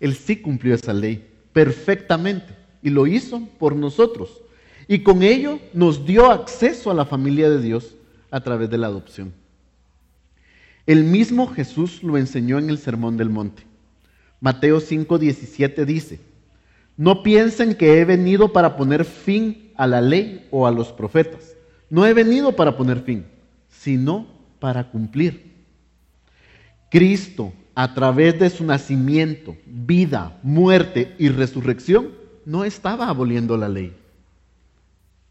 Él 0.00 0.14
sí 0.14 0.36
cumplió 0.36 0.74
esa 0.74 0.92
ley 0.92 1.26
perfectamente 1.52 2.56
y 2.82 2.90
lo 2.90 3.06
hizo 3.06 3.46
por 3.58 3.76
nosotros. 3.76 4.42
Y 4.88 5.00
con 5.00 5.22
ello 5.22 5.60
nos 5.72 6.04
dio 6.04 6.30
acceso 6.32 6.90
a 6.90 6.94
la 6.94 7.04
familia 7.04 7.48
de 7.48 7.60
Dios 7.60 7.94
a 8.30 8.40
través 8.40 8.70
de 8.70 8.78
la 8.78 8.88
adopción. 8.88 9.32
El 10.86 11.04
mismo 11.04 11.46
Jesús 11.46 12.02
lo 12.02 12.18
enseñó 12.18 12.58
en 12.58 12.70
el 12.70 12.78
Sermón 12.78 13.16
del 13.16 13.30
Monte. 13.30 13.62
Mateo 14.40 14.80
5:17 14.80 15.84
dice, 15.84 16.20
no 16.96 17.22
piensen 17.22 17.74
que 17.74 17.98
he 17.98 18.04
venido 18.04 18.52
para 18.52 18.76
poner 18.76 19.04
fin 19.04 19.72
a 19.76 19.86
la 19.86 20.00
ley 20.00 20.46
o 20.50 20.66
a 20.66 20.70
los 20.70 20.92
profetas. 20.92 21.56
No 21.88 22.06
he 22.06 22.12
venido 22.12 22.54
para 22.54 22.76
poner 22.76 23.00
fin, 23.00 23.24
sino 23.68 24.26
para 24.58 24.90
cumplir. 24.90 25.50
Cristo, 26.90 27.52
a 27.74 27.94
través 27.94 28.38
de 28.38 28.50
su 28.50 28.64
nacimiento, 28.64 29.56
vida, 29.66 30.38
muerte 30.42 31.14
y 31.18 31.28
resurrección, 31.28 32.10
no 32.44 32.64
estaba 32.64 33.08
aboliendo 33.08 33.56
la 33.56 33.68
ley. 33.68 33.96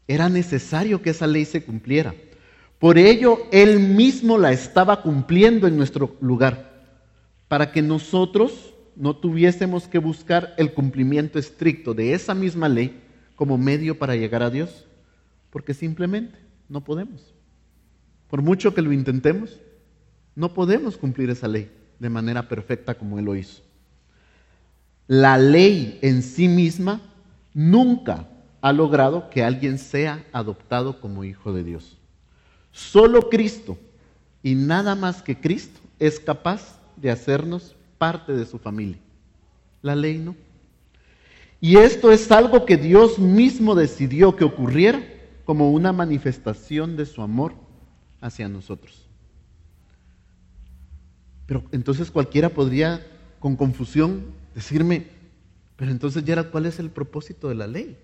Era 0.08 0.28
necesario 0.28 1.02
que 1.02 1.10
esa 1.10 1.26
ley 1.26 1.44
se 1.44 1.62
cumpliera. 1.62 2.14
Por 2.78 2.98
ello, 2.98 3.38
Él 3.52 3.78
mismo 3.78 4.38
la 4.38 4.52
estaba 4.52 5.02
cumpliendo 5.02 5.66
en 5.66 5.76
nuestro 5.76 6.16
lugar, 6.20 6.70
para 7.48 7.72
que 7.72 7.82
nosotros 7.82 8.74
no 8.96 9.16
tuviésemos 9.16 9.86
que 9.86 9.98
buscar 9.98 10.54
el 10.56 10.72
cumplimiento 10.72 11.38
estricto 11.38 11.94
de 11.94 12.14
esa 12.14 12.34
misma 12.34 12.68
ley 12.68 13.00
como 13.36 13.58
medio 13.58 13.98
para 13.98 14.16
llegar 14.16 14.42
a 14.42 14.50
Dios, 14.50 14.86
porque 15.50 15.74
simplemente 15.74 16.38
no 16.68 16.82
podemos. 16.82 17.34
Por 18.28 18.42
mucho 18.42 18.72
que 18.72 18.82
lo 18.82 18.92
intentemos, 18.92 19.60
no 20.34 20.54
podemos 20.54 20.96
cumplir 20.96 21.28
esa 21.30 21.48
ley 21.48 21.70
de 22.00 22.10
manera 22.10 22.48
perfecta 22.48 22.94
como 22.94 23.18
Él 23.20 23.26
lo 23.26 23.36
hizo. 23.36 23.62
La 25.06 25.38
ley 25.38 25.98
en 26.02 26.22
sí 26.22 26.48
misma 26.48 27.00
nunca 27.54 28.26
ha 28.60 28.72
logrado 28.72 29.30
que 29.30 29.44
alguien 29.44 29.78
sea 29.78 30.24
adoptado 30.32 31.00
como 31.00 31.24
hijo 31.24 31.52
de 31.52 31.62
Dios. 31.62 31.96
Solo 32.72 33.28
Cristo 33.28 33.78
y 34.42 34.54
nada 34.54 34.94
más 34.94 35.22
que 35.22 35.38
Cristo 35.38 35.78
es 35.98 36.18
capaz 36.18 36.78
de 36.96 37.10
hacernos 37.10 37.76
parte 37.98 38.32
de 38.32 38.46
su 38.46 38.58
familia. 38.58 38.98
La 39.82 39.94
ley 39.94 40.18
no. 40.18 40.34
Y 41.60 41.76
esto 41.76 42.10
es 42.10 42.30
algo 42.32 42.64
que 42.64 42.78
Dios 42.78 43.18
mismo 43.18 43.74
decidió 43.74 44.34
que 44.36 44.44
ocurriera 44.44 45.02
como 45.44 45.72
una 45.72 45.92
manifestación 45.92 46.96
de 46.96 47.04
su 47.04 47.20
amor 47.20 47.54
hacia 48.20 48.48
nosotros. 48.48 49.09
Pero 51.50 51.64
entonces 51.72 52.12
cualquiera 52.12 52.50
podría 52.50 53.04
con 53.40 53.56
confusión 53.56 54.22
decirme, 54.54 55.08
pero 55.74 55.90
entonces 55.90 56.24
ya 56.24 56.44
¿cuál 56.44 56.64
es 56.64 56.78
el 56.78 56.90
propósito 56.90 57.48
de 57.48 57.56
la 57.56 57.66
ley? 57.66 57.98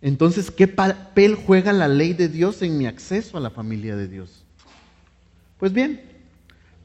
Entonces, 0.00 0.50
¿qué 0.50 0.66
papel 0.66 1.36
juega 1.36 1.72
la 1.72 1.86
ley 1.86 2.14
de 2.14 2.26
Dios 2.28 2.60
en 2.62 2.76
mi 2.76 2.86
acceso 2.86 3.36
a 3.36 3.40
la 3.40 3.50
familia 3.50 3.94
de 3.94 4.08
Dios? 4.08 4.44
Pues 5.58 5.72
bien, 5.72 6.02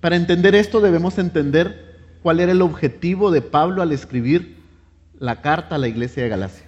para 0.01 0.17
entender 0.17 0.53
esto 0.53 0.81
debemos 0.81 1.17
entender 1.17 1.97
cuál 2.21 2.39
era 2.39 2.51
el 2.51 2.61
objetivo 2.61 3.31
de 3.31 3.41
Pablo 3.41 3.81
al 3.81 3.91
escribir 3.91 4.57
la 5.17 5.41
carta 5.41 5.73
a 5.73 5.79
la 5.79 5.87
iglesia 5.87 6.21
de 6.21 6.29
Galacia. 6.29 6.67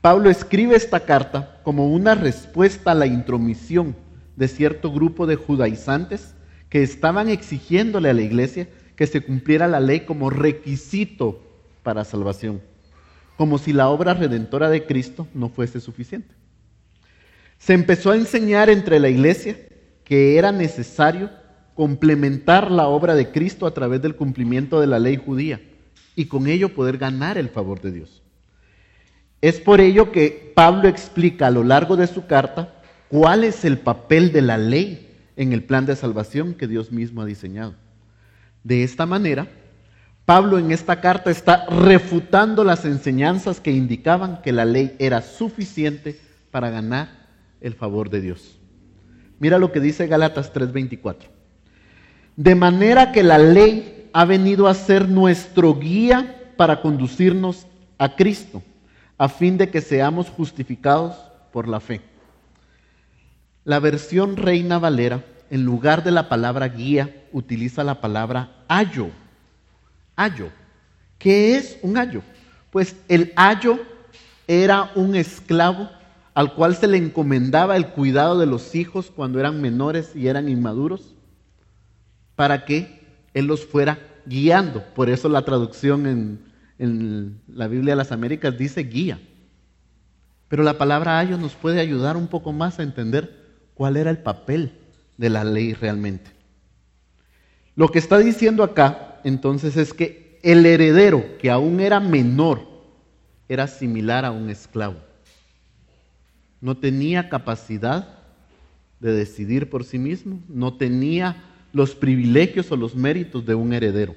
Pablo 0.00 0.28
escribe 0.28 0.74
esta 0.74 0.98
carta 0.98 1.60
como 1.62 1.88
una 1.88 2.16
respuesta 2.16 2.90
a 2.90 2.96
la 2.96 3.06
intromisión 3.06 3.94
de 4.34 4.48
cierto 4.48 4.90
grupo 4.90 5.28
de 5.28 5.36
judaizantes 5.36 6.32
que 6.76 6.82
estaban 6.82 7.30
exigiéndole 7.30 8.10
a 8.10 8.12
la 8.12 8.20
iglesia 8.20 8.68
que 8.96 9.06
se 9.06 9.22
cumpliera 9.22 9.66
la 9.66 9.80
ley 9.80 10.00
como 10.00 10.28
requisito 10.28 11.40
para 11.82 12.04
salvación, 12.04 12.60
como 13.38 13.56
si 13.56 13.72
la 13.72 13.88
obra 13.88 14.12
redentora 14.12 14.68
de 14.68 14.84
Cristo 14.84 15.26
no 15.32 15.48
fuese 15.48 15.80
suficiente. 15.80 16.34
Se 17.56 17.72
empezó 17.72 18.10
a 18.10 18.16
enseñar 18.16 18.68
entre 18.68 19.00
la 19.00 19.08
iglesia 19.08 19.56
que 20.04 20.36
era 20.36 20.52
necesario 20.52 21.30
complementar 21.74 22.70
la 22.70 22.88
obra 22.88 23.14
de 23.14 23.30
Cristo 23.30 23.64
a 23.64 23.72
través 23.72 24.02
del 24.02 24.14
cumplimiento 24.14 24.78
de 24.78 24.86
la 24.86 24.98
ley 24.98 25.16
judía 25.16 25.62
y 26.14 26.26
con 26.26 26.46
ello 26.46 26.74
poder 26.74 26.98
ganar 26.98 27.38
el 27.38 27.48
favor 27.48 27.80
de 27.80 27.92
Dios. 27.92 28.22
Es 29.40 29.60
por 29.60 29.80
ello 29.80 30.12
que 30.12 30.52
Pablo 30.54 30.88
explica 30.88 31.46
a 31.46 31.50
lo 31.50 31.64
largo 31.64 31.96
de 31.96 32.06
su 32.06 32.26
carta 32.26 32.82
cuál 33.08 33.44
es 33.44 33.64
el 33.64 33.78
papel 33.78 34.30
de 34.30 34.42
la 34.42 34.58
ley 34.58 35.05
en 35.36 35.52
el 35.52 35.62
plan 35.62 35.86
de 35.86 35.96
salvación 35.96 36.54
que 36.54 36.66
Dios 36.66 36.90
mismo 36.90 37.22
ha 37.22 37.26
diseñado. 37.26 37.74
De 38.64 38.82
esta 38.82 39.06
manera, 39.06 39.46
Pablo 40.24 40.58
en 40.58 40.72
esta 40.72 41.00
carta 41.00 41.30
está 41.30 41.66
refutando 41.66 42.64
las 42.64 42.84
enseñanzas 42.84 43.60
que 43.60 43.70
indicaban 43.70 44.42
que 44.42 44.50
la 44.50 44.64
ley 44.64 44.96
era 44.98 45.22
suficiente 45.22 46.18
para 46.50 46.70
ganar 46.70 47.28
el 47.60 47.74
favor 47.74 48.10
de 48.10 48.20
Dios. 48.20 48.58
Mira 49.38 49.58
lo 49.58 49.70
que 49.70 49.80
dice 49.80 50.06
Gálatas 50.06 50.52
3:24. 50.52 51.28
De 52.34 52.54
manera 52.54 53.12
que 53.12 53.22
la 53.22 53.38
ley 53.38 54.10
ha 54.12 54.24
venido 54.24 54.66
a 54.66 54.74
ser 54.74 55.08
nuestro 55.08 55.78
guía 55.78 56.52
para 56.56 56.80
conducirnos 56.80 57.66
a 57.98 58.16
Cristo, 58.16 58.62
a 59.18 59.28
fin 59.28 59.56
de 59.58 59.70
que 59.70 59.80
seamos 59.80 60.28
justificados 60.28 61.14
por 61.52 61.68
la 61.68 61.80
fe. 61.80 62.00
La 63.66 63.80
versión 63.80 64.36
Reina 64.36 64.78
Valera, 64.78 65.24
en 65.50 65.64
lugar 65.64 66.04
de 66.04 66.12
la 66.12 66.28
palabra 66.28 66.68
guía, 66.68 67.26
utiliza 67.32 67.82
la 67.82 68.00
palabra 68.00 68.64
ayo. 68.68 69.08
Ayo. 70.14 70.50
¿Qué 71.18 71.56
es 71.56 71.76
un 71.82 71.98
ayo? 71.98 72.22
Pues 72.70 72.94
el 73.08 73.32
ayo 73.34 73.80
era 74.46 74.92
un 74.94 75.16
esclavo 75.16 75.90
al 76.32 76.54
cual 76.54 76.76
se 76.76 76.86
le 76.86 76.96
encomendaba 76.96 77.76
el 77.76 77.88
cuidado 77.88 78.38
de 78.38 78.46
los 78.46 78.76
hijos 78.76 79.10
cuando 79.10 79.40
eran 79.40 79.60
menores 79.60 80.14
y 80.14 80.28
eran 80.28 80.48
inmaduros 80.48 81.16
para 82.36 82.66
que 82.66 83.00
Él 83.34 83.46
los 83.46 83.66
fuera 83.66 83.98
guiando. 84.26 84.84
Por 84.94 85.10
eso 85.10 85.28
la 85.28 85.44
traducción 85.44 86.06
en, 86.06 86.38
en 86.78 87.40
la 87.48 87.66
Biblia 87.66 87.94
de 87.94 87.96
las 87.96 88.12
Américas 88.12 88.56
dice 88.56 88.84
guía. 88.84 89.18
Pero 90.46 90.62
la 90.62 90.78
palabra 90.78 91.18
ayo 91.18 91.36
nos 91.36 91.56
puede 91.56 91.80
ayudar 91.80 92.16
un 92.16 92.28
poco 92.28 92.52
más 92.52 92.78
a 92.78 92.84
entender 92.84 93.45
cuál 93.76 93.98
era 93.98 94.10
el 94.10 94.18
papel 94.18 94.72
de 95.18 95.30
la 95.30 95.44
ley 95.44 95.74
realmente. 95.74 96.30
Lo 97.76 97.88
que 97.90 97.98
está 97.98 98.18
diciendo 98.18 98.64
acá 98.64 99.20
entonces 99.22 99.76
es 99.76 99.92
que 99.92 100.40
el 100.42 100.64
heredero, 100.64 101.36
que 101.38 101.50
aún 101.50 101.80
era 101.80 102.00
menor, 102.00 102.62
era 103.48 103.66
similar 103.66 104.24
a 104.24 104.30
un 104.30 104.48
esclavo. 104.48 104.96
No 106.60 106.78
tenía 106.78 107.28
capacidad 107.28 108.18
de 108.98 109.12
decidir 109.12 109.68
por 109.68 109.84
sí 109.84 109.98
mismo, 109.98 110.40
no 110.48 110.74
tenía 110.74 111.44
los 111.72 111.94
privilegios 111.94 112.72
o 112.72 112.76
los 112.76 112.94
méritos 112.94 113.44
de 113.44 113.54
un 113.54 113.74
heredero, 113.74 114.14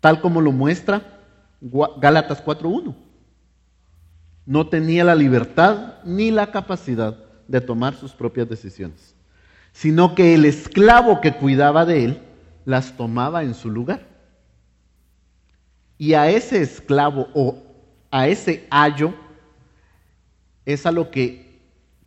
tal 0.00 0.20
como 0.20 0.42
lo 0.42 0.52
muestra 0.52 1.22
Gálatas 1.62 2.44
4.1. 2.44 2.94
No 4.44 4.68
tenía 4.68 5.02
la 5.02 5.14
libertad 5.14 5.94
ni 6.04 6.30
la 6.30 6.50
capacidad 6.50 7.16
de 7.48 7.60
tomar 7.60 7.94
sus 7.94 8.12
propias 8.12 8.48
decisiones, 8.48 9.14
sino 9.72 10.14
que 10.14 10.34
el 10.34 10.44
esclavo 10.44 11.20
que 11.20 11.34
cuidaba 11.34 11.84
de 11.84 12.04
él 12.04 12.22
las 12.64 12.96
tomaba 12.96 13.42
en 13.42 13.54
su 13.54 13.70
lugar. 13.70 14.06
Y 15.98 16.14
a 16.14 16.28
ese 16.28 16.60
esclavo 16.60 17.28
o 17.34 17.62
a 18.10 18.28
ese 18.28 18.66
ayo 18.70 19.14
es 20.64 20.86
a 20.86 20.92
lo 20.92 21.10
que 21.10 21.60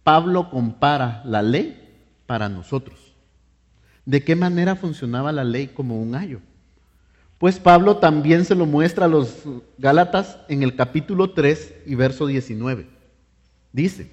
Pablo 0.03 0.49
compara 0.49 1.21
la 1.25 1.41
ley 1.41 1.97
para 2.25 2.49
nosotros. 2.49 3.13
¿De 4.05 4.23
qué 4.23 4.35
manera 4.35 4.75
funcionaba 4.75 5.31
la 5.31 5.43
ley 5.43 5.67
como 5.67 6.01
un 6.01 6.15
ayo? 6.15 6.39
Pues 7.37 7.59
Pablo 7.59 7.97
también 7.97 8.45
se 8.45 8.55
lo 8.55 8.65
muestra 8.65 9.05
a 9.05 9.09
los 9.09 9.43
Gálatas 9.77 10.39
en 10.47 10.63
el 10.63 10.75
capítulo 10.75 11.31
3 11.31 11.75
y 11.85 11.95
verso 11.95 12.25
19. 12.25 12.87
Dice, 13.71 14.11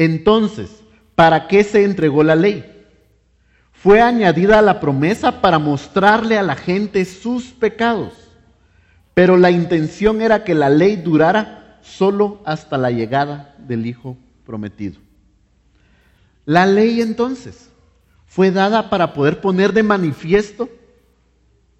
entonces, 0.00 0.82
¿para 1.14 1.46
qué 1.46 1.62
se 1.62 1.84
entregó 1.84 2.22
la 2.22 2.34
ley? 2.34 2.64
Fue 3.70 4.00
añadida 4.00 4.62
la 4.62 4.80
promesa 4.80 5.42
para 5.42 5.58
mostrarle 5.58 6.38
a 6.38 6.42
la 6.42 6.56
gente 6.56 7.04
sus 7.04 7.48
pecados, 7.48 8.14
pero 9.12 9.36
la 9.36 9.50
intención 9.50 10.22
era 10.22 10.42
que 10.42 10.54
la 10.54 10.70
ley 10.70 10.96
durara 10.96 11.78
solo 11.82 12.40
hasta 12.46 12.78
la 12.78 12.90
llegada 12.90 13.54
del 13.58 13.84
Hijo 13.84 14.16
prometido. 14.46 14.98
La 16.46 16.64
ley 16.64 17.02
entonces 17.02 17.68
fue 18.24 18.50
dada 18.50 18.88
para 18.88 19.12
poder 19.12 19.42
poner 19.42 19.74
de 19.74 19.82
manifiesto 19.82 20.70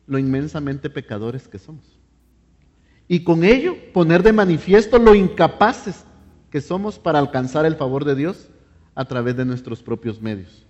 lo 0.07 0.19
inmensamente 0.19 0.91
pecadores 0.91 1.49
que 1.49 1.59
somos. 1.59 1.87
Y 3.09 3.25
con 3.25 3.45
ello 3.45 3.77
poner 3.95 4.23
de 4.23 4.35
manifiesto 4.35 4.99
lo 4.99 5.15
incapaces 5.15 6.05
que 6.51 6.61
somos 6.61 6.99
para 6.99 7.19
alcanzar 7.19 7.65
el 7.65 7.77
favor 7.77 8.05
de 8.05 8.15
Dios 8.15 8.49
a 8.95 9.05
través 9.05 9.37
de 9.37 9.45
nuestros 9.45 9.83
propios 9.83 10.21
medios. 10.21 10.67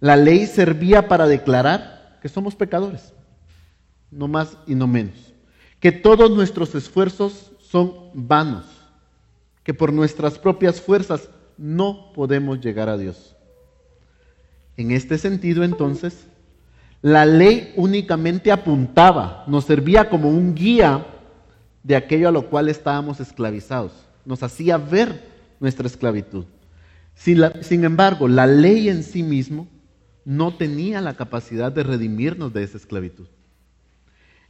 La 0.00 0.16
ley 0.16 0.46
servía 0.46 1.08
para 1.08 1.26
declarar 1.26 2.18
que 2.20 2.28
somos 2.28 2.56
pecadores, 2.56 3.12
no 4.10 4.28
más 4.28 4.56
y 4.66 4.74
no 4.74 4.86
menos. 4.86 5.32
Que 5.78 5.92
todos 5.92 6.30
nuestros 6.30 6.74
esfuerzos 6.74 7.52
son 7.60 8.10
vanos, 8.12 8.64
que 9.62 9.72
por 9.72 9.92
nuestras 9.92 10.38
propias 10.38 10.80
fuerzas 10.80 11.28
no 11.56 12.12
podemos 12.12 12.60
llegar 12.60 12.88
a 12.88 12.98
Dios. 12.98 13.36
En 14.76 14.90
este 14.90 15.18
sentido, 15.18 15.62
entonces, 15.62 16.26
la 17.00 17.24
ley 17.24 17.72
únicamente 17.76 18.50
apuntaba, 18.50 19.44
nos 19.46 19.64
servía 19.64 20.08
como 20.08 20.28
un 20.28 20.54
guía 20.54 21.06
de 21.82 21.96
aquello 21.96 22.28
a 22.28 22.32
lo 22.32 22.48
cual 22.48 22.68
estábamos 22.68 23.20
esclavizados. 23.20 23.92
Nos 24.24 24.42
hacía 24.42 24.78
ver 24.78 25.26
nuestra 25.60 25.86
esclavitud. 25.86 26.44
Sin, 27.14 27.84
embargo, 27.84 28.26
la 28.28 28.46
ley 28.46 28.88
en 28.88 29.02
sí 29.02 29.22
mismo 29.22 29.68
no 30.24 30.54
tenía 30.54 31.00
la 31.00 31.14
capacidad 31.14 31.70
de 31.70 31.82
redimirnos 31.82 32.52
de 32.52 32.62
esa 32.62 32.78
esclavitud. 32.78 33.26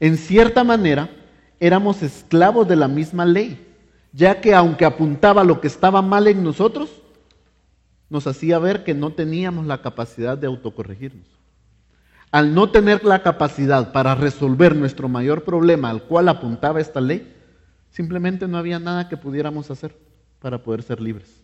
En 0.01 0.17
cierta 0.17 0.65
manera, 0.65 1.11
éramos 1.61 2.03
esclavos 2.03 2.67
de 2.69 2.77
la 2.77 2.89
misma 2.89 3.25
ley, 3.25 3.67
ya 4.13 4.41
que 4.41 4.55
aunque 4.55 4.85
apuntaba 4.85 5.45
lo 5.45 5.61
que 5.61 5.69
estaba 5.69 6.03
mal 6.03 6.27
en 6.27 6.43
nosotros, 6.43 6.91
nos 8.09 8.27
hacía 8.27 8.59
ver 8.59 8.85
que 8.85 8.95
no 8.95 9.13
teníamos 9.13 9.67
la 9.67 9.81
capacidad 9.81 10.37
de 10.37 10.47
autocorregirnos. 10.47 11.27
Al 12.31 12.55
no 12.55 12.71
tener 12.71 13.05
la 13.05 13.23
capacidad 13.23 13.93
para 13.93 14.15
resolver 14.15 14.77
nuestro 14.77 15.09
mayor 15.09 15.45
problema 15.45 15.91
al 15.91 16.03
cual 16.03 16.29
apuntaba 16.29 16.81
esta 16.81 17.01
ley, 17.01 17.31
simplemente 17.93 18.49
no 18.49 18.59
había 18.59 18.81
nada 18.81 19.09
que 19.09 19.17
pudiéramos 19.17 19.71
hacer 19.71 19.97
para 20.41 20.63
poder 20.63 20.83
ser 20.83 21.01
libres. 21.01 21.43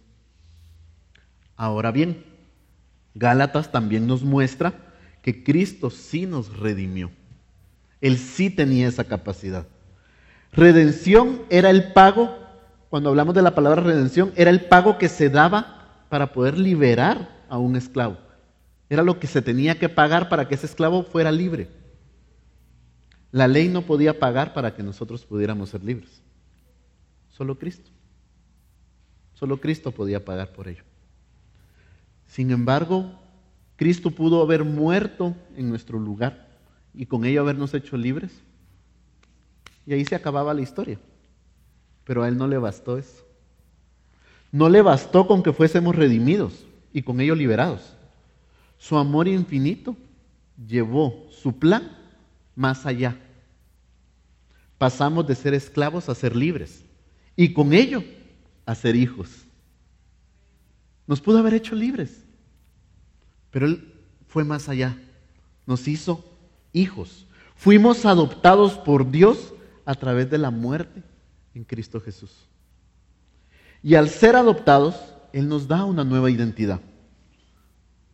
Ahora 1.56 1.92
bien, 1.92 2.24
Gálatas 3.14 3.70
también 3.70 4.06
nos 4.06 4.22
muestra 4.22 4.74
que 5.22 5.44
Cristo 5.44 5.90
sí 5.90 6.26
nos 6.26 6.56
redimió. 6.56 7.10
Él 8.00 8.16
sí 8.16 8.50
tenía 8.50 8.88
esa 8.88 9.04
capacidad. 9.04 9.66
Redención 10.52 11.42
era 11.50 11.70
el 11.70 11.92
pago, 11.92 12.38
cuando 12.88 13.10
hablamos 13.10 13.34
de 13.34 13.42
la 13.42 13.54
palabra 13.54 13.82
redención, 13.82 14.32
era 14.36 14.50
el 14.50 14.66
pago 14.66 14.98
que 14.98 15.08
se 15.08 15.30
daba 15.30 16.04
para 16.08 16.32
poder 16.32 16.58
liberar 16.58 17.44
a 17.48 17.58
un 17.58 17.76
esclavo. 17.76 18.16
Era 18.88 19.02
lo 19.02 19.20
que 19.20 19.26
se 19.26 19.42
tenía 19.42 19.78
que 19.78 19.88
pagar 19.88 20.28
para 20.28 20.48
que 20.48 20.54
ese 20.54 20.66
esclavo 20.66 21.02
fuera 21.02 21.30
libre. 21.30 21.68
La 23.30 23.46
ley 23.46 23.68
no 23.68 23.82
podía 23.82 24.18
pagar 24.18 24.54
para 24.54 24.74
que 24.74 24.82
nosotros 24.82 25.26
pudiéramos 25.26 25.68
ser 25.68 25.84
libres. 25.84 26.22
Solo 27.38 27.56
Cristo. 27.56 27.88
Solo 29.34 29.60
Cristo 29.60 29.92
podía 29.92 30.24
pagar 30.24 30.52
por 30.52 30.66
ello. 30.66 30.82
Sin 32.26 32.50
embargo, 32.50 33.12
Cristo 33.76 34.10
pudo 34.10 34.42
haber 34.42 34.64
muerto 34.64 35.36
en 35.56 35.68
nuestro 35.68 36.00
lugar 36.00 36.48
y 36.92 37.06
con 37.06 37.24
ello 37.24 37.40
habernos 37.40 37.72
hecho 37.74 37.96
libres. 37.96 38.32
Y 39.86 39.92
ahí 39.92 40.04
se 40.04 40.16
acababa 40.16 40.52
la 40.52 40.62
historia. 40.62 40.98
Pero 42.02 42.24
a 42.24 42.28
Él 42.28 42.36
no 42.36 42.48
le 42.48 42.58
bastó 42.58 42.98
eso. 42.98 43.24
No 44.50 44.68
le 44.68 44.82
bastó 44.82 45.28
con 45.28 45.44
que 45.44 45.52
fuésemos 45.52 45.94
redimidos 45.94 46.66
y 46.92 47.02
con 47.02 47.20
ello 47.20 47.36
liberados. 47.36 47.94
Su 48.78 48.98
amor 48.98 49.28
infinito 49.28 49.96
llevó 50.66 51.28
su 51.30 51.56
plan 51.56 51.96
más 52.56 52.84
allá. 52.84 53.16
Pasamos 54.76 55.24
de 55.28 55.36
ser 55.36 55.54
esclavos 55.54 56.08
a 56.08 56.16
ser 56.16 56.34
libres 56.34 56.87
y 57.38 57.52
con 57.52 57.72
ello 57.72 58.02
a 58.66 58.74
ser 58.74 58.96
hijos. 58.96 59.30
Nos 61.06 61.20
pudo 61.20 61.38
haber 61.38 61.54
hecho 61.54 61.76
libres, 61.76 62.24
pero 63.52 63.66
Él 63.66 63.94
fue 64.26 64.42
más 64.42 64.68
allá. 64.68 64.98
Nos 65.64 65.86
hizo 65.86 66.24
hijos. 66.72 67.26
Fuimos 67.54 68.04
adoptados 68.04 68.72
por 68.72 69.08
Dios 69.08 69.54
a 69.84 69.94
través 69.94 70.28
de 70.28 70.38
la 70.38 70.50
muerte 70.50 71.04
en 71.54 71.62
Cristo 71.62 72.00
Jesús. 72.00 72.32
Y 73.84 73.94
al 73.94 74.08
ser 74.08 74.34
adoptados, 74.34 74.96
Él 75.32 75.48
nos 75.48 75.68
da 75.68 75.84
una 75.84 76.02
nueva 76.02 76.32
identidad. 76.32 76.80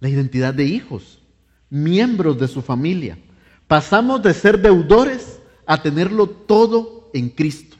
La 0.01 0.11
identidad 0.11 0.53
de 0.53 0.67
hijos, 0.67 1.23
miembros 1.71 2.39
de 2.39 2.47
su 2.47 2.61
familia. 2.61 3.17
Pasamos 3.69 4.23
de 4.23 4.35
ser 4.35 4.61
deudores 4.61 5.41
a 5.65 5.81
tenerlo 5.81 6.29
todo 6.29 7.11
en 7.15 7.31
Cristo. 7.31 7.74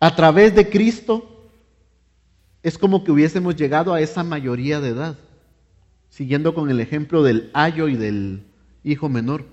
A 0.00 0.16
través 0.16 0.54
de 0.54 0.70
Cristo 0.70 1.50
es 2.62 2.78
como 2.78 3.04
que 3.04 3.12
hubiésemos 3.12 3.54
llegado 3.54 3.92
a 3.92 4.00
esa 4.00 4.24
mayoría 4.24 4.80
de 4.80 4.88
edad, 4.88 5.16
siguiendo 6.08 6.54
con 6.54 6.70
el 6.70 6.80
ejemplo 6.80 7.22
del 7.22 7.50
ayo 7.52 7.86
y 7.86 7.96
del 7.96 8.42
hijo 8.82 9.10
menor. 9.10 9.44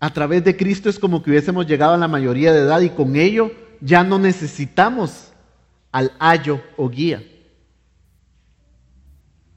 A 0.00 0.12
través 0.12 0.44
de 0.44 0.56
Cristo 0.56 0.88
es 0.90 0.98
como 0.98 1.22
que 1.22 1.30
hubiésemos 1.30 1.66
llegado 1.66 1.94
a 1.94 1.98
la 1.98 2.08
mayoría 2.08 2.52
de 2.52 2.60
edad 2.60 2.80
y 2.80 2.90
con 2.90 3.14
ello 3.14 3.52
ya 3.80 4.02
no 4.02 4.18
necesitamos 4.18 5.32
al 5.92 6.12
ayo 6.18 6.60
o 6.76 6.88
guía. 6.88 7.24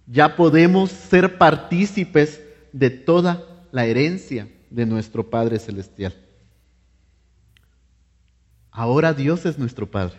Ya 0.05 0.35
podemos 0.35 0.91
ser 0.91 1.37
partícipes 1.39 2.41
de 2.71 2.91
toda 2.91 3.43
la 3.71 3.85
herencia 3.85 4.47
de 4.69 4.85
nuestro 4.85 5.27
Padre 5.29 5.57
Celestial. 5.57 6.13
Ahora 8.79 9.13
Dios 9.13 9.45
es 9.45 9.59
nuestro 9.59 9.91
Padre. 9.91 10.15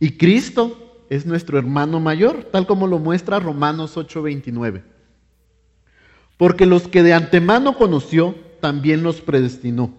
Y 0.00 0.16
Cristo 0.16 1.04
es 1.08 1.26
nuestro 1.26 1.58
hermano 1.58 2.00
mayor, 2.00 2.42
tal 2.50 2.66
como 2.66 2.88
lo 2.88 2.98
muestra 2.98 3.38
Romanos 3.38 3.96
8:29. 3.96 4.82
Porque 6.36 6.66
los 6.66 6.88
que 6.88 7.04
de 7.04 7.14
antemano 7.14 7.78
conoció, 7.78 8.34
también 8.60 9.04
los 9.04 9.20
predestinó 9.20 9.94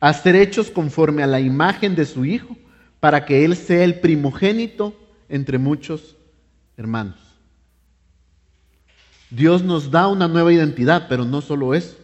a 0.00 0.12
ser 0.12 0.34
hechos 0.34 0.72
conforme 0.72 1.22
a 1.22 1.28
la 1.28 1.38
imagen 1.38 1.94
de 1.94 2.04
su 2.04 2.24
Hijo, 2.24 2.56
para 2.98 3.24
que 3.24 3.44
Él 3.44 3.54
sea 3.54 3.84
el 3.84 4.00
primogénito 4.00 4.92
entre 5.28 5.58
muchos 5.58 6.16
hermanos. 6.76 7.20
Dios 9.30 9.62
nos 9.62 9.92
da 9.92 10.08
una 10.08 10.26
nueva 10.26 10.52
identidad, 10.52 11.06
pero 11.08 11.24
no 11.24 11.42
solo 11.42 11.74
eso, 11.74 11.96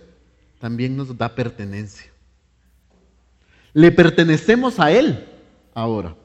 también 0.60 0.96
nos 0.96 1.18
da 1.18 1.34
pertenencia. 1.34 2.13
Le 3.74 3.92
pertenecemos 3.92 4.80
a 4.80 4.90
Él 4.90 5.26
ahora. 5.74 6.16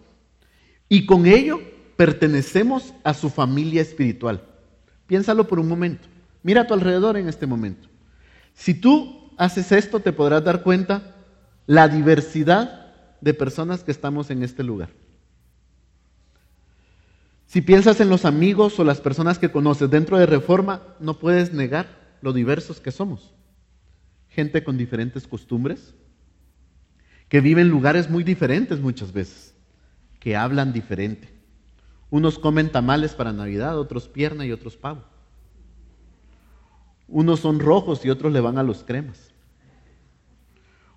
Y 0.88 1.05
con 1.05 1.25
ello 1.25 1.59
pertenecemos 1.97 2.93
a 3.03 3.13
su 3.13 3.29
familia 3.29 3.81
espiritual. 3.81 4.41
Piénsalo 5.07 5.47
por 5.47 5.59
un 5.59 5.67
momento. 5.67 6.07
Mira 6.43 6.62
a 6.62 6.67
tu 6.67 6.73
alrededor 6.73 7.17
en 7.17 7.27
este 7.27 7.45
momento. 7.45 7.89
Si 8.53 8.73
tú 8.73 9.31
haces 9.38 9.71
esto, 9.71 9.99
te 9.99 10.13
podrás 10.13 10.43
dar 10.43 10.63
cuenta 10.63 11.15
la 11.65 11.88
diversidad 11.88 12.93
de 13.21 13.33
personas 13.33 13.83
que 13.83 13.91
estamos 13.91 14.29
en 14.29 14.43
este 14.43 14.63
lugar. 14.63 14.89
Si 17.45 17.62
piensas 17.62 17.99
en 17.99 18.09
los 18.09 18.25
amigos 18.25 18.79
o 18.79 18.83
las 18.83 19.01
personas 19.01 19.39
que 19.39 19.51
conoces 19.51 19.89
dentro 19.89 20.19
de 20.19 20.27
Reforma, 20.27 20.83
no 20.99 21.17
puedes 21.17 21.51
negar 21.51 21.88
lo 22.21 22.31
diversos 22.31 22.79
que 22.79 22.91
somos. 22.91 23.33
Gente 24.27 24.63
con 24.63 24.77
diferentes 24.77 25.27
costumbres, 25.27 25.95
que 27.29 27.41
viven 27.41 27.67
en 27.67 27.71
lugares 27.71 28.09
muy 28.09 28.23
diferentes 28.23 28.79
muchas 28.79 29.13
veces, 29.13 29.53
que 30.19 30.35
hablan 30.35 30.73
diferente. 30.73 31.29
Unos 32.09 32.39
comen 32.39 32.71
tamales 32.71 33.13
para 33.13 33.31
Navidad, 33.31 33.77
otros 33.77 34.07
pierna 34.07 34.45
y 34.45 34.51
otros 34.51 34.75
pavo. 34.75 35.03
Unos 37.07 37.39
son 37.39 37.59
rojos 37.59 38.03
y 38.03 38.09
otros 38.09 38.33
le 38.33 38.39
van 38.39 38.57
a 38.57 38.63
los 38.63 38.83
cremas. 38.83 39.31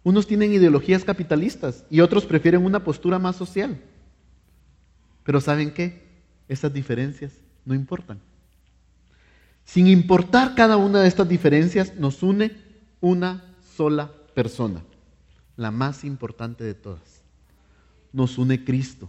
Unos 0.03 0.27
tienen 0.27 0.53
ideologías 0.53 1.05
capitalistas 1.05 1.85
y 1.89 2.01
otros 2.01 2.27
prefieren 2.27 2.65
una 2.65 2.83
postura 2.83 3.19
más 3.19 3.37
social. 3.37 3.81
Pero 5.23 5.41
¿saben 5.41 5.73
qué? 5.73 6.03
Esas 6.49 6.73
diferencias 6.73 7.33
no 7.65 7.75
importan. 7.75 8.21
Sin 9.65 9.87
importar 9.87 10.55
cada 10.55 10.77
una 10.77 11.01
de 11.01 11.09
estas 11.09 11.29
diferencias, 11.29 11.95
nos 11.97 12.23
une 12.23 12.53
una 13.01 13.45
sola 13.77 14.11
persona, 14.35 14.83
la 15.63 15.71
más 15.71 16.05
importante 16.05 16.65
de 16.65 16.75
todas. 16.75 17.23
Nos 18.13 18.37
une 18.37 18.63
Cristo. 18.63 19.09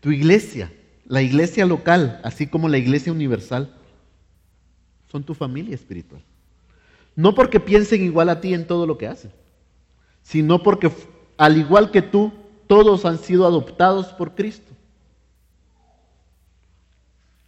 Tu 0.00 0.12
iglesia, 0.12 0.72
la 1.06 1.20
iglesia 1.20 1.66
local, 1.66 2.20
así 2.24 2.46
como 2.46 2.68
la 2.68 2.78
iglesia 2.78 3.12
universal, 3.12 3.74
son 5.10 5.24
tu 5.24 5.34
familia 5.34 5.74
espiritual. 5.74 6.22
No 7.16 7.34
porque 7.34 7.60
piensen 7.60 8.02
igual 8.02 8.28
a 8.28 8.40
ti 8.40 8.54
en 8.54 8.66
todo 8.66 8.86
lo 8.86 8.96
que 8.96 9.06
hacen, 9.06 9.30
sino 10.22 10.62
porque 10.62 10.90
al 11.36 11.58
igual 11.58 11.90
que 11.90 12.02
tú, 12.02 12.32
todos 12.66 13.04
han 13.04 13.18
sido 13.18 13.46
adoptados 13.46 14.06
por 14.06 14.34
Cristo. 14.34 14.72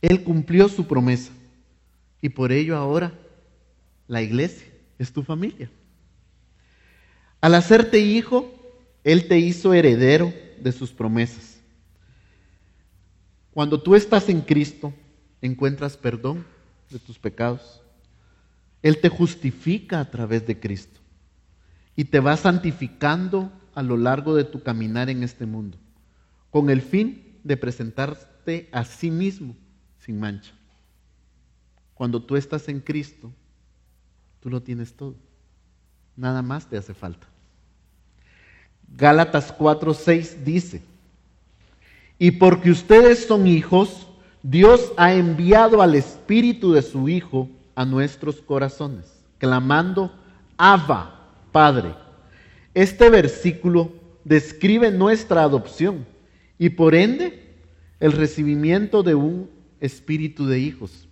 Él 0.03 0.23
cumplió 0.23 0.69
su 0.69 0.87
promesa 0.87 1.33
y 2.21 2.29
por 2.29 2.53
ello 2.53 2.77
ahora 2.77 3.13
la 4.07 4.23
iglesia 4.23 4.67
es 4.99 5.13
tu 5.13 5.23
familia. 5.23 5.71
Al 7.47 7.55
hacerte 7.55 8.01
hijo, 8.01 8.53
Él 9.05 9.29
te 9.29 9.39
hizo 9.39 9.73
heredero 9.73 10.35
de 10.61 10.73
sus 10.73 10.91
promesas. 10.91 11.61
Cuando 13.55 13.81
tú 13.81 13.95
estás 13.95 14.29
en 14.29 14.41
Cristo, 14.41 14.93
encuentras 15.41 15.97
perdón 15.97 16.45
de 16.91 16.99
tus 16.99 17.21
pecados 17.21 17.83
él 18.83 19.01
te 19.01 19.09
justifica 19.09 20.01
a 20.01 20.11
través 20.11 20.45
de 20.45 20.59
Cristo 20.59 20.99
y 21.95 22.07
te 22.07 22.19
va 22.19 22.37
santificando 22.37 23.53
a 23.77 23.83
lo 23.85 23.97
largo 23.97 24.35
de 24.35 24.43
tu 24.43 24.65
caminar 24.65 25.09
en 25.09 25.23
este 25.23 25.47
mundo, 25.47 25.79
con 26.51 26.69
el 26.69 26.83
fin 26.83 27.39
de 27.45 27.57
presentarte 27.57 28.69
a 28.73 28.85
sí 28.85 29.13
mismo 29.13 29.55
sin 30.01 30.19
mancha. 30.19 30.53
Cuando 31.95 32.21
tú 32.21 32.35
estás 32.35 32.69
en 32.69 32.81
Cristo, 32.81 33.33
tú 34.41 34.51
lo 34.51 34.65
tienes 34.65 34.97
todo. 34.97 35.15
Nada 36.17 36.43
más 36.43 36.69
te 36.69 36.77
hace 36.77 36.93
falta. 36.93 37.29
Gálatas 38.97 39.53
4:6 39.57 40.45
dice, 40.45 40.83
y 42.19 42.33
porque 42.33 42.71
ustedes 42.71 43.27
son 43.27 43.47
hijos, 43.47 44.07
Dios 44.43 44.93
ha 44.97 45.13
enviado 45.13 45.83
al 45.83 45.95
Espíritu 45.95 46.73
de 46.73 46.83
su 46.83 47.09
Hijo 47.09 47.49
a 47.75 47.85
nuestros 47.85 48.37
corazones, 48.37 49.07
clamando, 49.39 50.13
Abba, 50.57 51.21
Padre. 51.53 51.95
Este 52.73 53.11
versículo 53.11 53.93
describe 54.25 54.91
nuestra 54.91 55.43
adopción 55.43 56.07
y 56.59 56.71
por 56.71 56.95
ende 56.95 57.55
el 58.01 58.13
recibimiento 58.13 59.03
de 59.03 59.15
un 59.15 59.51
espíritu 59.81 60.47
de 60.47 60.59
hijos. 60.59 61.07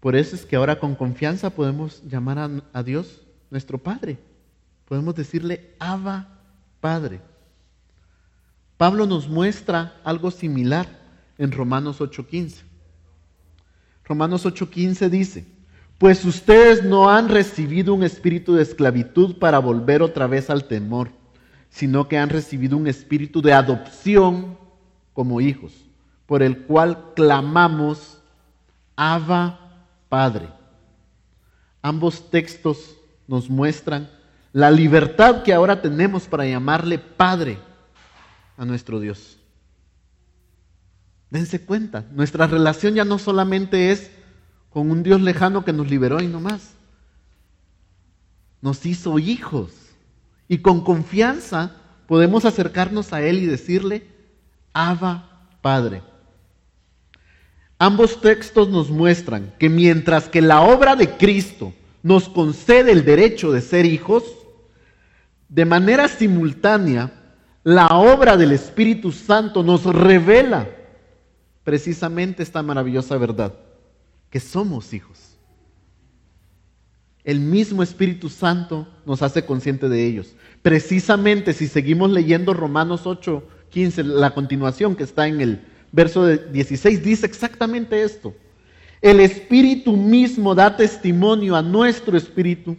Por 0.00 0.16
eso 0.16 0.36
es 0.36 0.46
que 0.46 0.56
ahora 0.56 0.78
con 0.78 0.94
confianza 0.94 1.50
podemos 1.50 2.02
llamar 2.06 2.38
a, 2.38 2.50
a 2.72 2.82
Dios 2.82 3.22
nuestro 3.50 3.78
Padre. 3.78 4.18
Podemos 4.88 5.14
decirle, 5.14 5.74
Abba, 5.78 6.28
Padre. 6.80 7.20
Pablo 8.78 9.04
nos 9.06 9.28
muestra 9.28 10.00
algo 10.02 10.30
similar 10.30 10.86
en 11.36 11.52
Romanos 11.52 12.00
8:15. 12.00 12.62
Romanos 14.04 14.46
8:15 14.46 15.10
dice, 15.10 15.44
pues 15.98 16.24
ustedes 16.24 16.84
no 16.84 17.10
han 17.10 17.28
recibido 17.28 17.92
un 17.92 18.02
espíritu 18.02 18.54
de 18.54 18.62
esclavitud 18.62 19.36
para 19.38 19.58
volver 19.58 20.00
otra 20.00 20.26
vez 20.26 20.48
al 20.48 20.64
temor, 20.64 21.10
sino 21.68 22.08
que 22.08 22.16
han 22.16 22.30
recibido 22.30 22.76
un 22.78 22.86
espíritu 22.86 23.42
de 23.42 23.52
adopción 23.52 24.56
como 25.12 25.42
hijos, 25.42 25.72
por 26.24 26.42
el 26.42 26.62
cual 26.62 27.12
clamamos, 27.14 28.22
Abba 28.96 29.84
Padre. 30.08 30.48
Ambos 31.82 32.30
textos 32.30 32.96
nos 33.26 33.50
muestran 33.50 34.08
la 34.58 34.72
libertad 34.72 35.44
que 35.44 35.54
ahora 35.54 35.80
tenemos 35.80 36.24
para 36.24 36.44
llamarle 36.44 36.98
Padre 36.98 37.60
a 38.56 38.64
nuestro 38.64 38.98
Dios. 38.98 39.38
Dense 41.30 41.64
cuenta, 41.64 42.04
nuestra 42.10 42.48
relación 42.48 42.96
ya 42.96 43.04
no 43.04 43.20
solamente 43.20 43.92
es 43.92 44.10
con 44.70 44.90
un 44.90 45.04
Dios 45.04 45.20
lejano 45.20 45.64
que 45.64 45.72
nos 45.72 45.88
liberó 45.88 46.20
y 46.20 46.26
no 46.26 46.40
más. 46.40 46.72
Nos 48.60 48.84
hizo 48.84 49.20
hijos 49.20 49.70
y 50.48 50.58
con 50.58 50.82
confianza 50.82 51.76
podemos 52.08 52.44
acercarnos 52.44 53.12
a 53.12 53.22
Él 53.22 53.38
y 53.38 53.46
decirle, 53.46 54.08
Abba 54.72 55.50
Padre. 55.62 56.02
Ambos 57.78 58.20
textos 58.20 58.68
nos 58.70 58.90
muestran 58.90 59.54
que 59.60 59.68
mientras 59.68 60.28
que 60.28 60.42
la 60.42 60.62
obra 60.62 60.96
de 60.96 61.16
Cristo 61.16 61.72
nos 62.02 62.28
concede 62.28 62.90
el 62.90 63.04
derecho 63.04 63.52
de 63.52 63.60
ser 63.60 63.86
hijos, 63.86 64.24
de 65.48 65.64
manera 65.64 66.08
simultánea, 66.08 67.12
la 67.64 67.86
obra 67.88 68.36
del 68.36 68.52
Espíritu 68.52 69.12
Santo 69.12 69.62
nos 69.62 69.84
revela 69.84 70.68
precisamente 71.64 72.42
esta 72.42 72.62
maravillosa 72.62 73.16
verdad, 73.16 73.54
que 74.30 74.40
somos 74.40 74.92
hijos. 74.92 75.18
El 77.24 77.40
mismo 77.40 77.82
Espíritu 77.82 78.28
Santo 78.28 78.88
nos 79.04 79.22
hace 79.22 79.44
consciente 79.44 79.88
de 79.88 80.06
ellos. 80.06 80.34
Precisamente 80.62 81.52
si 81.52 81.66
seguimos 81.66 82.10
leyendo 82.10 82.54
Romanos 82.54 83.06
8, 83.06 83.42
15, 83.70 84.04
la 84.04 84.30
continuación 84.30 84.96
que 84.96 85.02
está 85.02 85.28
en 85.28 85.40
el 85.40 85.60
verso 85.92 86.26
16, 86.26 87.02
dice 87.02 87.26
exactamente 87.26 88.02
esto. 88.02 88.34
El 89.00 89.20
Espíritu 89.20 89.96
mismo 89.96 90.54
da 90.54 90.74
testimonio 90.74 91.54
a 91.54 91.62
nuestro 91.62 92.16
Espíritu 92.16 92.76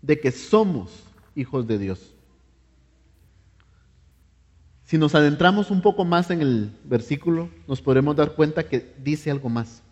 de 0.00 0.18
que 0.18 0.32
somos 0.32 0.90
hijos 1.34 1.66
de 1.66 1.78
Dios. 1.78 2.14
Si 4.84 4.98
nos 4.98 5.14
adentramos 5.14 5.70
un 5.70 5.80
poco 5.80 6.04
más 6.04 6.30
en 6.30 6.42
el 6.42 6.70
versículo, 6.84 7.48
nos 7.66 7.80
podremos 7.80 8.14
dar 8.14 8.34
cuenta 8.34 8.68
que 8.68 8.92
dice 9.02 9.30
algo 9.30 9.48
más. 9.48 9.82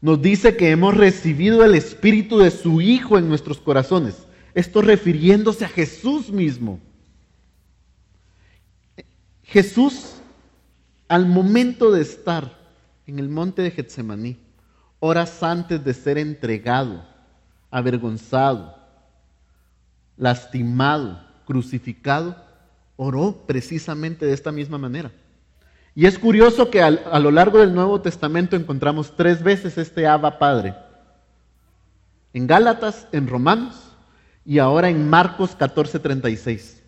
Nos 0.00 0.20
dice 0.22 0.56
que 0.56 0.70
hemos 0.70 0.96
recibido 0.96 1.64
el 1.64 1.74
Espíritu 1.74 2.38
de 2.38 2.50
su 2.50 2.80
Hijo 2.80 3.18
en 3.18 3.28
nuestros 3.28 3.58
corazones. 3.58 4.26
Esto 4.54 4.82
refiriéndose 4.82 5.64
a 5.64 5.68
Jesús 5.68 6.30
mismo. 6.30 6.78
Jesús, 9.42 10.16
al 11.08 11.26
momento 11.26 11.90
de 11.90 12.02
estar 12.02 12.56
en 13.06 13.18
el 13.18 13.28
monte 13.28 13.62
de 13.62 13.70
Getsemaní, 13.70 14.36
horas 15.00 15.42
antes 15.42 15.84
de 15.84 15.92
ser 15.92 16.18
entregado, 16.18 17.04
avergonzado, 17.70 18.83
lastimado, 20.16 21.20
crucificado, 21.44 22.36
oró 22.96 23.44
precisamente 23.46 24.26
de 24.26 24.32
esta 24.32 24.52
misma 24.52 24.78
manera. 24.78 25.10
Y 25.94 26.06
es 26.06 26.18
curioso 26.18 26.70
que 26.70 26.82
a 26.82 27.20
lo 27.20 27.30
largo 27.30 27.58
del 27.58 27.74
Nuevo 27.74 28.00
Testamento 28.00 28.56
encontramos 28.56 29.14
tres 29.16 29.42
veces 29.42 29.78
este 29.78 30.06
Abba 30.06 30.38
Padre. 30.38 30.74
En 32.32 32.48
Gálatas, 32.48 33.06
en 33.12 33.28
Romanos 33.28 33.76
y 34.44 34.58
ahora 34.58 34.88
en 34.88 35.08
Marcos 35.08 35.56
14:36, 35.56 36.82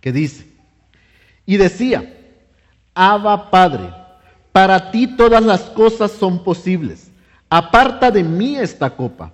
que 0.00 0.12
dice, 0.12 0.50
y 1.46 1.56
decía, 1.56 2.16
Abba 2.92 3.50
Padre, 3.50 3.94
para 4.52 4.90
ti 4.90 5.16
todas 5.16 5.44
las 5.44 5.62
cosas 5.62 6.10
son 6.10 6.42
posibles. 6.42 7.10
Aparta 7.48 8.10
de 8.10 8.24
mí 8.24 8.56
esta 8.56 8.90
copa, 8.90 9.32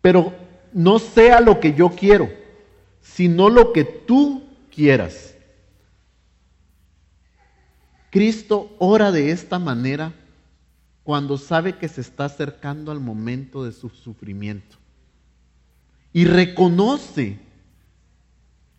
pero 0.00 0.34
no 0.72 0.98
sea 0.98 1.40
lo 1.40 1.60
que 1.60 1.74
yo 1.74 1.90
quiero, 1.90 2.30
sino 3.00 3.48
lo 3.48 3.72
que 3.72 3.84
tú 3.84 4.44
quieras. 4.74 5.34
Cristo 8.10 8.74
ora 8.78 9.12
de 9.12 9.30
esta 9.30 9.58
manera 9.58 10.12
cuando 11.04 11.38
sabe 11.38 11.76
que 11.76 11.88
se 11.88 12.00
está 12.00 12.26
acercando 12.26 12.92
al 12.92 13.00
momento 13.00 13.64
de 13.64 13.72
su 13.72 13.88
sufrimiento 13.88 14.76
y 16.12 16.24
reconoce 16.24 17.38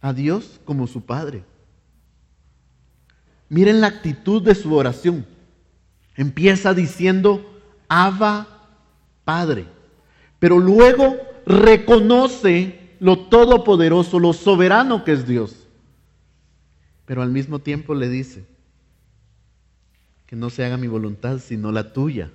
a 0.01 0.13
Dios 0.13 0.59
como 0.65 0.87
su 0.87 1.01
Padre. 1.01 1.43
Miren 3.49 3.81
la 3.81 3.87
actitud 3.87 4.41
de 4.41 4.55
su 4.55 4.73
oración. 4.73 5.25
Empieza 6.15 6.73
diciendo, 6.73 7.61
Abba 7.87 8.47
Padre. 9.23 9.65
Pero 10.39 10.57
luego 10.57 11.17
reconoce 11.45 12.95
lo 12.99 13.17
todopoderoso, 13.27 14.19
lo 14.19 14.33
soberano 14.33 15.03
que 15.03 15.13
es 15.13 15.27
Dios. 15.27 15.67
Pero 17.05 17.21
al 17.21 17.31
mismo 17.31 17.59
tiempo 17.59 17.93
le 17.93 18.09
dice, 18.09 18.45
que 20.27 20.35
no 20.35 20.49
se 20.49 20.63
haga 20.63 20.77
mi 20.77 20.87
voluntad 20.87 21.39
sino 21.39 21.71
la 21.71 21.91
tuya. 21.93 22.31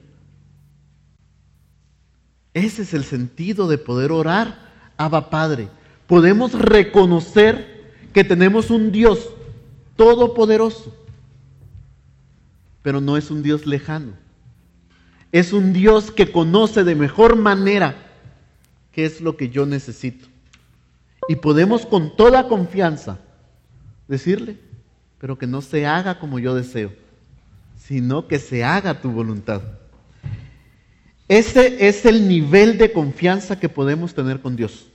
Ese 2.52 2.82
es 2.82 2.94
el 2.94 3.04
sentido 3.04 3.68
de 3.68 3.78
poder 3.78 4.12
orar, 4.12 4.58
Abba 4.96 5.30
Padre. 5.30 5.68
Podemos 6.06 6.52
reconocer 6.52 7.92
que 8.12 8.24
tenemos 8.24 8.70
un 8.70 8.92
Dios 8.92 9.30
todopoderoso 9.96 10.94
pero 12.86 13.00
no 13.00 13.16
es 13.16 13.32
un 13.32 13.42
Dios 13.42 13.66
lejano. 13.66 14.12
Es 15.32 15.52
un 15.52 15.72
Dios 15.72 16.12
que 16.12 16.30
conoce 16.30 16.84
de 16.84 16.94
mejor 16.94 17.34
manera 17.34 18.05
qué 18.96 19.04
es 19.04 19.20
lo 19.20 19.36
que 19.36 19.50
yo 19.50 19.66
necesito. 19.66 20.26
Y 21.28 21.36
podemos 21.36 21.84
con 21.84 22.16
toda 22.16 22.48
confianza 22.48 23.18
decirle, 24.08 24.56
pero 25.18 25.36
que 25.36 25.46
no 25.46 25.60
se 25.60 25.84
haga 25.84 26.18
como 26.18 26.38
yo 26.38 26.54
deseo, 26.54 26.94
sino 27.78 28.26
que 28.26 28.38
se 28.38 28.64
haga 28.64 29.02
tu 29.02 29.10
voluntad. 29.10 29.60
Ese 31.28 31.86
es 31.86 32.06
el 32.06 32.26
nivel 32.26 32.78
de 32.78 32.90
confianza 32.90 33.60
que 33.60 33.68
podemos 33.68 34.14
tener 34.14 34.40
con 34.40 34.56
Dios. 34.56 34.86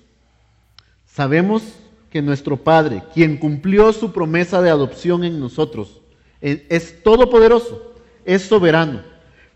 Sabemos 1.06 1.62
que 2.10 2.24
nuestro 2.24 2.58
Padre, 2.58 3.04
quien 3.14 3.38
cumplió 3.38 3.94
su 3.94 4.12
promesa 4.12 4.64
de 4.64 4.72
adopción 4.72 5.24
en 5.24 5.40
nosotros, 5.40 6.02
es 6.42 7.04
todopoderoso, 7.04 7.94
es 8.26 8.42
soberano, 8.42 9.04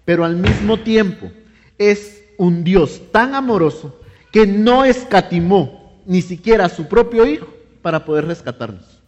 pero 0.06 0.24
al 0.24 0.36
mismo 0.36 0.78
tiempo 0.78 1.32
es 1.80 2.24
un 2.38 2.64
Dios 2.64 3.02
tan 3.12 3.34
amoroso 3.34 4.02
que 4.36 4.46
no 4.46 4.84
escatimó 4.84 5.94
ni 6.06 6.22
siquiera 6.22 6.66
a 6.66 6.70
su 6.70 6.90
propio 6.90 7.26
Hijo 7.26 7.48
para 7.82 8.04
poder 8.04 8.26
rescatarnos. 8.26 9.02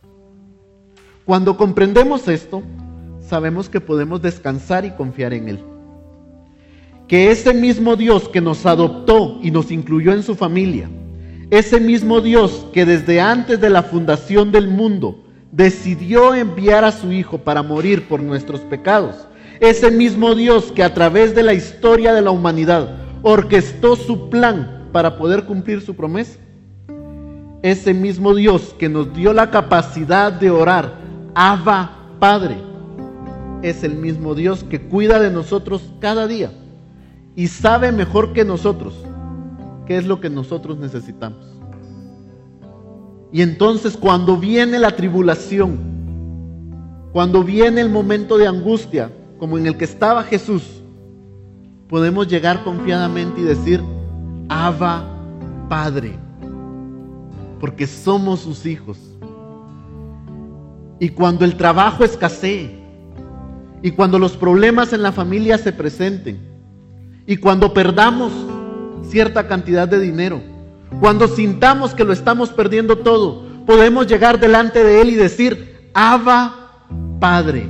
Cuando 1.25 1.57
comprendemos 1.57 2.29
esto, 2.29 2.63
sabemos 3.19 3.67
que 3.67 3.81
podemos 3.81 4.21
descansar 4.21 4.85
y 4.85 4.91
confiar 4.91 5.33
en 5.33 5.49
Él. 5.49 5.59
Que 7.09 7.29
ese 7.29 7.53
mismo 7.53 7.97
Dios 7.97 8.29
que 8.29 8.39
nos 8.39 8.65
adoptó 8.65 9.37
y 9.43 9.51
nos 9.51 9.69
incluyó 9.69 10.13
en 10.13 10.23
su 10.23 10.33
familia, 10.33 10.89
ese 11.49 11.81
mismo 11.81 12.21
Dios 12.21 12.65
que 12.71 12.85
desde 12.85 13.19
antes 13.19 13.59
de 13.59 13.69
la 13.69 13.83
fundación 13.83 14.53
del 14.53 14.69
mundo 14.69 15.25
decidió 15.51 16.35
enviar 16.35 16.85
a 16.85 16.93
su 16.93 17.11
Hijo 17.11 17.39
para 17.39 17.63
morir 17.63 18.07
por 18.07 18.23
nuestros 18.23 18.61
pecados, 18.61 19.27
ese 19.59 19.91
mismo 19.91 20.35
Dios 20.35 20.71
que 20.71 20.83
a 20.83 20.93
través 20.93 21.35
de 21.35 21.43
la 21.43 21.53
historia 21.53 22.13
de 22.13 22.21
la 22.21 22.31
humanidad 22.31 22.95
orquestó 23.23 23.97
su 23.97 24.29
plan 24.29 24.76
para 24.91 25.17
poder 25.17 25.45
cumplir 25.45 25.81
su 25.81 25.95
promesa, 25.95 26.39
ese 27.61 27.93
mismo 27.93 28.33
Dios 28.33 28.75
que 28.77 28.89
nos 28.89 29.13
dio 29.13 29.33
la 29.33 29.49
capacidad 29.51 30.31
de 30.31 30.49
orar, 30.49 30.93
Abba 31.33 31.91
Padre, 32.19 32.57
es 33.61 33.83
el 33.83 33.95
mismo 33.95 34.35
Dios 34.35 34.63
que 34.63 34.81
cuida 34.81 35.19
de 35.19 35.31
nosotros 35.31 35.81
cada 35.99 36.27
día 36.27 36.51
y 37.35 37.47
sabe 37.47 37.91
mejor 37.91 38.33
que 38.33 38.45
nosotros 38.45 38.93
qué 39.85 39.97
es 39.97 40.05
lo 40.05 40.19
que 40.19 40.29
nosotros 40.29 40.77
necesitamos. 40.77 41.39
Y 43.31 43.41
entonces 43.41 43.97
cuando 43.97 44.37
viene 44.37 44.79
la 44.79 44.95
tribulación, 44.95 45.77
cuando 47.11 47.43
viene 47.43 47.81
el 47.81 47.89
momento 47.89 48.37
de 48.37 48.47
angustia, 48.47 49.11
como 49.39 49.57
en 49.57 49.67
el 49.67 49.77
que 49.77 49.85
estaba 49.85 50.23
Jesús, 50.23 50.63
podemos 51.87 52.27
llegar 52.27 52.63
confiadamente 52.63 53.41
y 53.41 53.43
decir, 53.43 53.81
Abba 54.49 55.03
Padre, 55.69 56.17
porque 57.59 57.87
somos 57.87 58.41
sus 58.41 58.65
hijos. 58.65 58.97
Y 60.99 61.09
cuando 61.09 61.45
el 61.45 61.55
trabajo 61.57 62.03
escasee, 62.03 62.77
y 63.81 63.91
cuando 63.91 64.17
los 64.17 64.35
problemas 64.35 64.93
en 64.93 65.03
la 65.03 65.11
familia 65.11 65.57
se 65.57 65.71
presenten, 65.71 66.39
y 67.25 67.37
cuando 67.37 67.73
perdamos 67.73 68.31
cierta 69.03 69.47
cantidad 69.47 69.87
de 69.87 69.99
dinero, 69.99 70.41
cuando 70.99 71.27
sintamos 71.27 71.93
que 71.93 72.03
lo 72.03 72.13
estamos 72.13 72.49
perdiendo 72.49 72.97
todo, 72.99 73.45
podemos 73.65 74.07
llegar 74.07 74.39
delante 74.39 74.83
de 74.83 75.01
Él 75.01 75.09
y 75.09 75.15
decir, 75.15 75.89
Abba 75.93 76.85
Padre, 77.19 77.69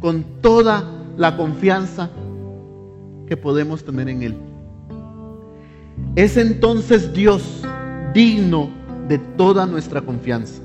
con 0.00 0.24
toda 0.42 0.84
la 1.16 1.36
confianza 1.36 2.10
que 3.26 3.36
podemos 3.36 3.84
tener 3.84 4.08
en 4.08 4.22
Él. 4.22 4.36
Es 6.16 6.36
entonces 6.36 7.12
Dios 7.12 7.62
digno 8.12 8.70
de 9.08 9.18
toda 9.18 9.66
nuestra 9.66 10.00
confianza, 10.00 10.60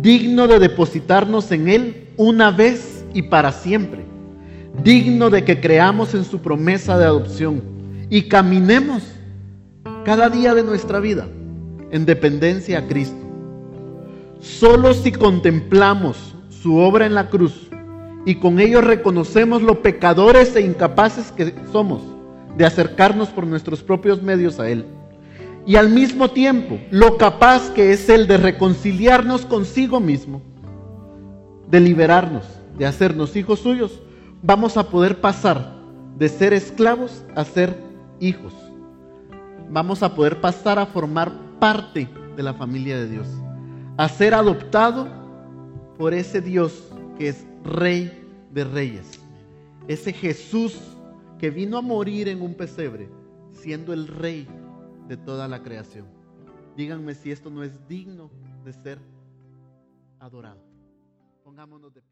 digno 0.00 0.48
de 0.48 0.58
depositarnos 0.58 1.52
en 1.52 1.68
Él 1.68 2.08
una 2.16 2.50
vez 2.50 3.04
y 3.12 3.22
para 3.22 3.52
siempre, 3.52 4.04
digno 4.82 5.30
de 5.30 5.44
que 5.44 5.60
creamos 5.60 6.14
en 6.14 6.24
su 6.24 6.40
promesa 6.40 6.98
de 6.98 7.04
adopción 7.04 7.62
y 8.08 8.22
caminemos 8.22 9.02
cada 10.04 10.28
día 10.28 10.54
de 10.54 10.62
nuestra 10.62 11.00
vida 11.00 11.28
en 11.90 12.06
dependencia 12.06 12.78
a 12.78 12.86
Cristo. 12.86 13.16
Solo 14.40 14.94
si 14.94 15.12
contemplamos 15.12 16.34
su 16.48 16.76
obra 16.76 17.06
en 17.06 17.14
la 17.14 17.28
cruz 17.28 17.68
y 18.24 18.36
con 18.36 18.60
ello 18.60 18.80
reconocemos 18.80 19.62
lo 19.62 19.82
pecadores 19.82 20.56
e 20.56 20.62
incapaces 20.62 21.32
que 21.32 21.54
somos 21.72 22.02
de 22.56 22.66
acercarnos 22.66 23.28
por 23.28 23.46
nuestros 23.46 23.82
propios 23.82 24.22
medios 24.22 24.60
a 24.60 24.68
Él. 24.68 24.86
Y 25.66 25.76
al 25.76 25.90
mismo 25.90 26.30
tiempo 26.30 26.78
lo 26.90 27.16
capaz 27.16 27.70
que 27.70 27.92
es 27.92 28.08
Él 28.08 28.26
de 28.26 28.36
reconciliarnos 28.36 29.46
consigo 29.46 30.00
mismo, 30.00 30.42
de 31.68 31.80
liberarnos, 31.80 32.44
de 32.78 32.86
hacernos 32.86 33.36
hijos 33.36 33.60
suyos, 33.60 34.00
vamos 34.42 34.76
a 34.76 34.88
poder 34.88 35.20
pasar 35.20 35.78
de 36.16 36.28
ser 36.28 36.52
esclavos 36.52 37.24
a 37.34 37.44
ser 37.44 37.76
hijos 38.20 38.52
vamos 39.70 40.02
a 40.02 40.14
poder 40.14 40.40
pasar 40.40 40.78
a 40.78 40.86
formar 40.86 41.32
parte 41.58 42.08
de 42.36 42.42
la 42.42 42.52
familia 42.52 42.98
de 42.98 43.08
Dios, 43.08 43.28
a 43.96 44.08
ser 44.08 44.34
adoptado 44.34 45.08
por 45.96 46.12
ese 46.12 46.40
Dios 46.40 46.92
que 47.16 47.28
es 47.28 47.46
Rey 47.64 48.26
de 48.50 48.64
Reyes, 48.64 49.20
ese 49.86 50.12
Jesús 50.12 50.78
que 51.40 51.48
vino 51.48 51.78
a 51.78 51.80
morir 51.80 52.28
en 52.28 52.42
un 52.42 52.52
pesebre, 52.52 53.08
siendo 53.50 53.94
el 53.94 54.08
Rey 54.08 54.46
de 55.08 55.16
toda 55.16 55.48
la 55.48 55.62
creación. 55.62 56.06
Díganme 56.76 57.14
si 57.14 57.30
esto 57.30 57.48
no 57.48 57.64
es 57.64 57.88
digno 57.88 58.30
de 58.62 58.74
ser 58.74 58.98
adorado. 60.18 60.62
Pongámonos 61.42 61.94
de. 61.94 62.02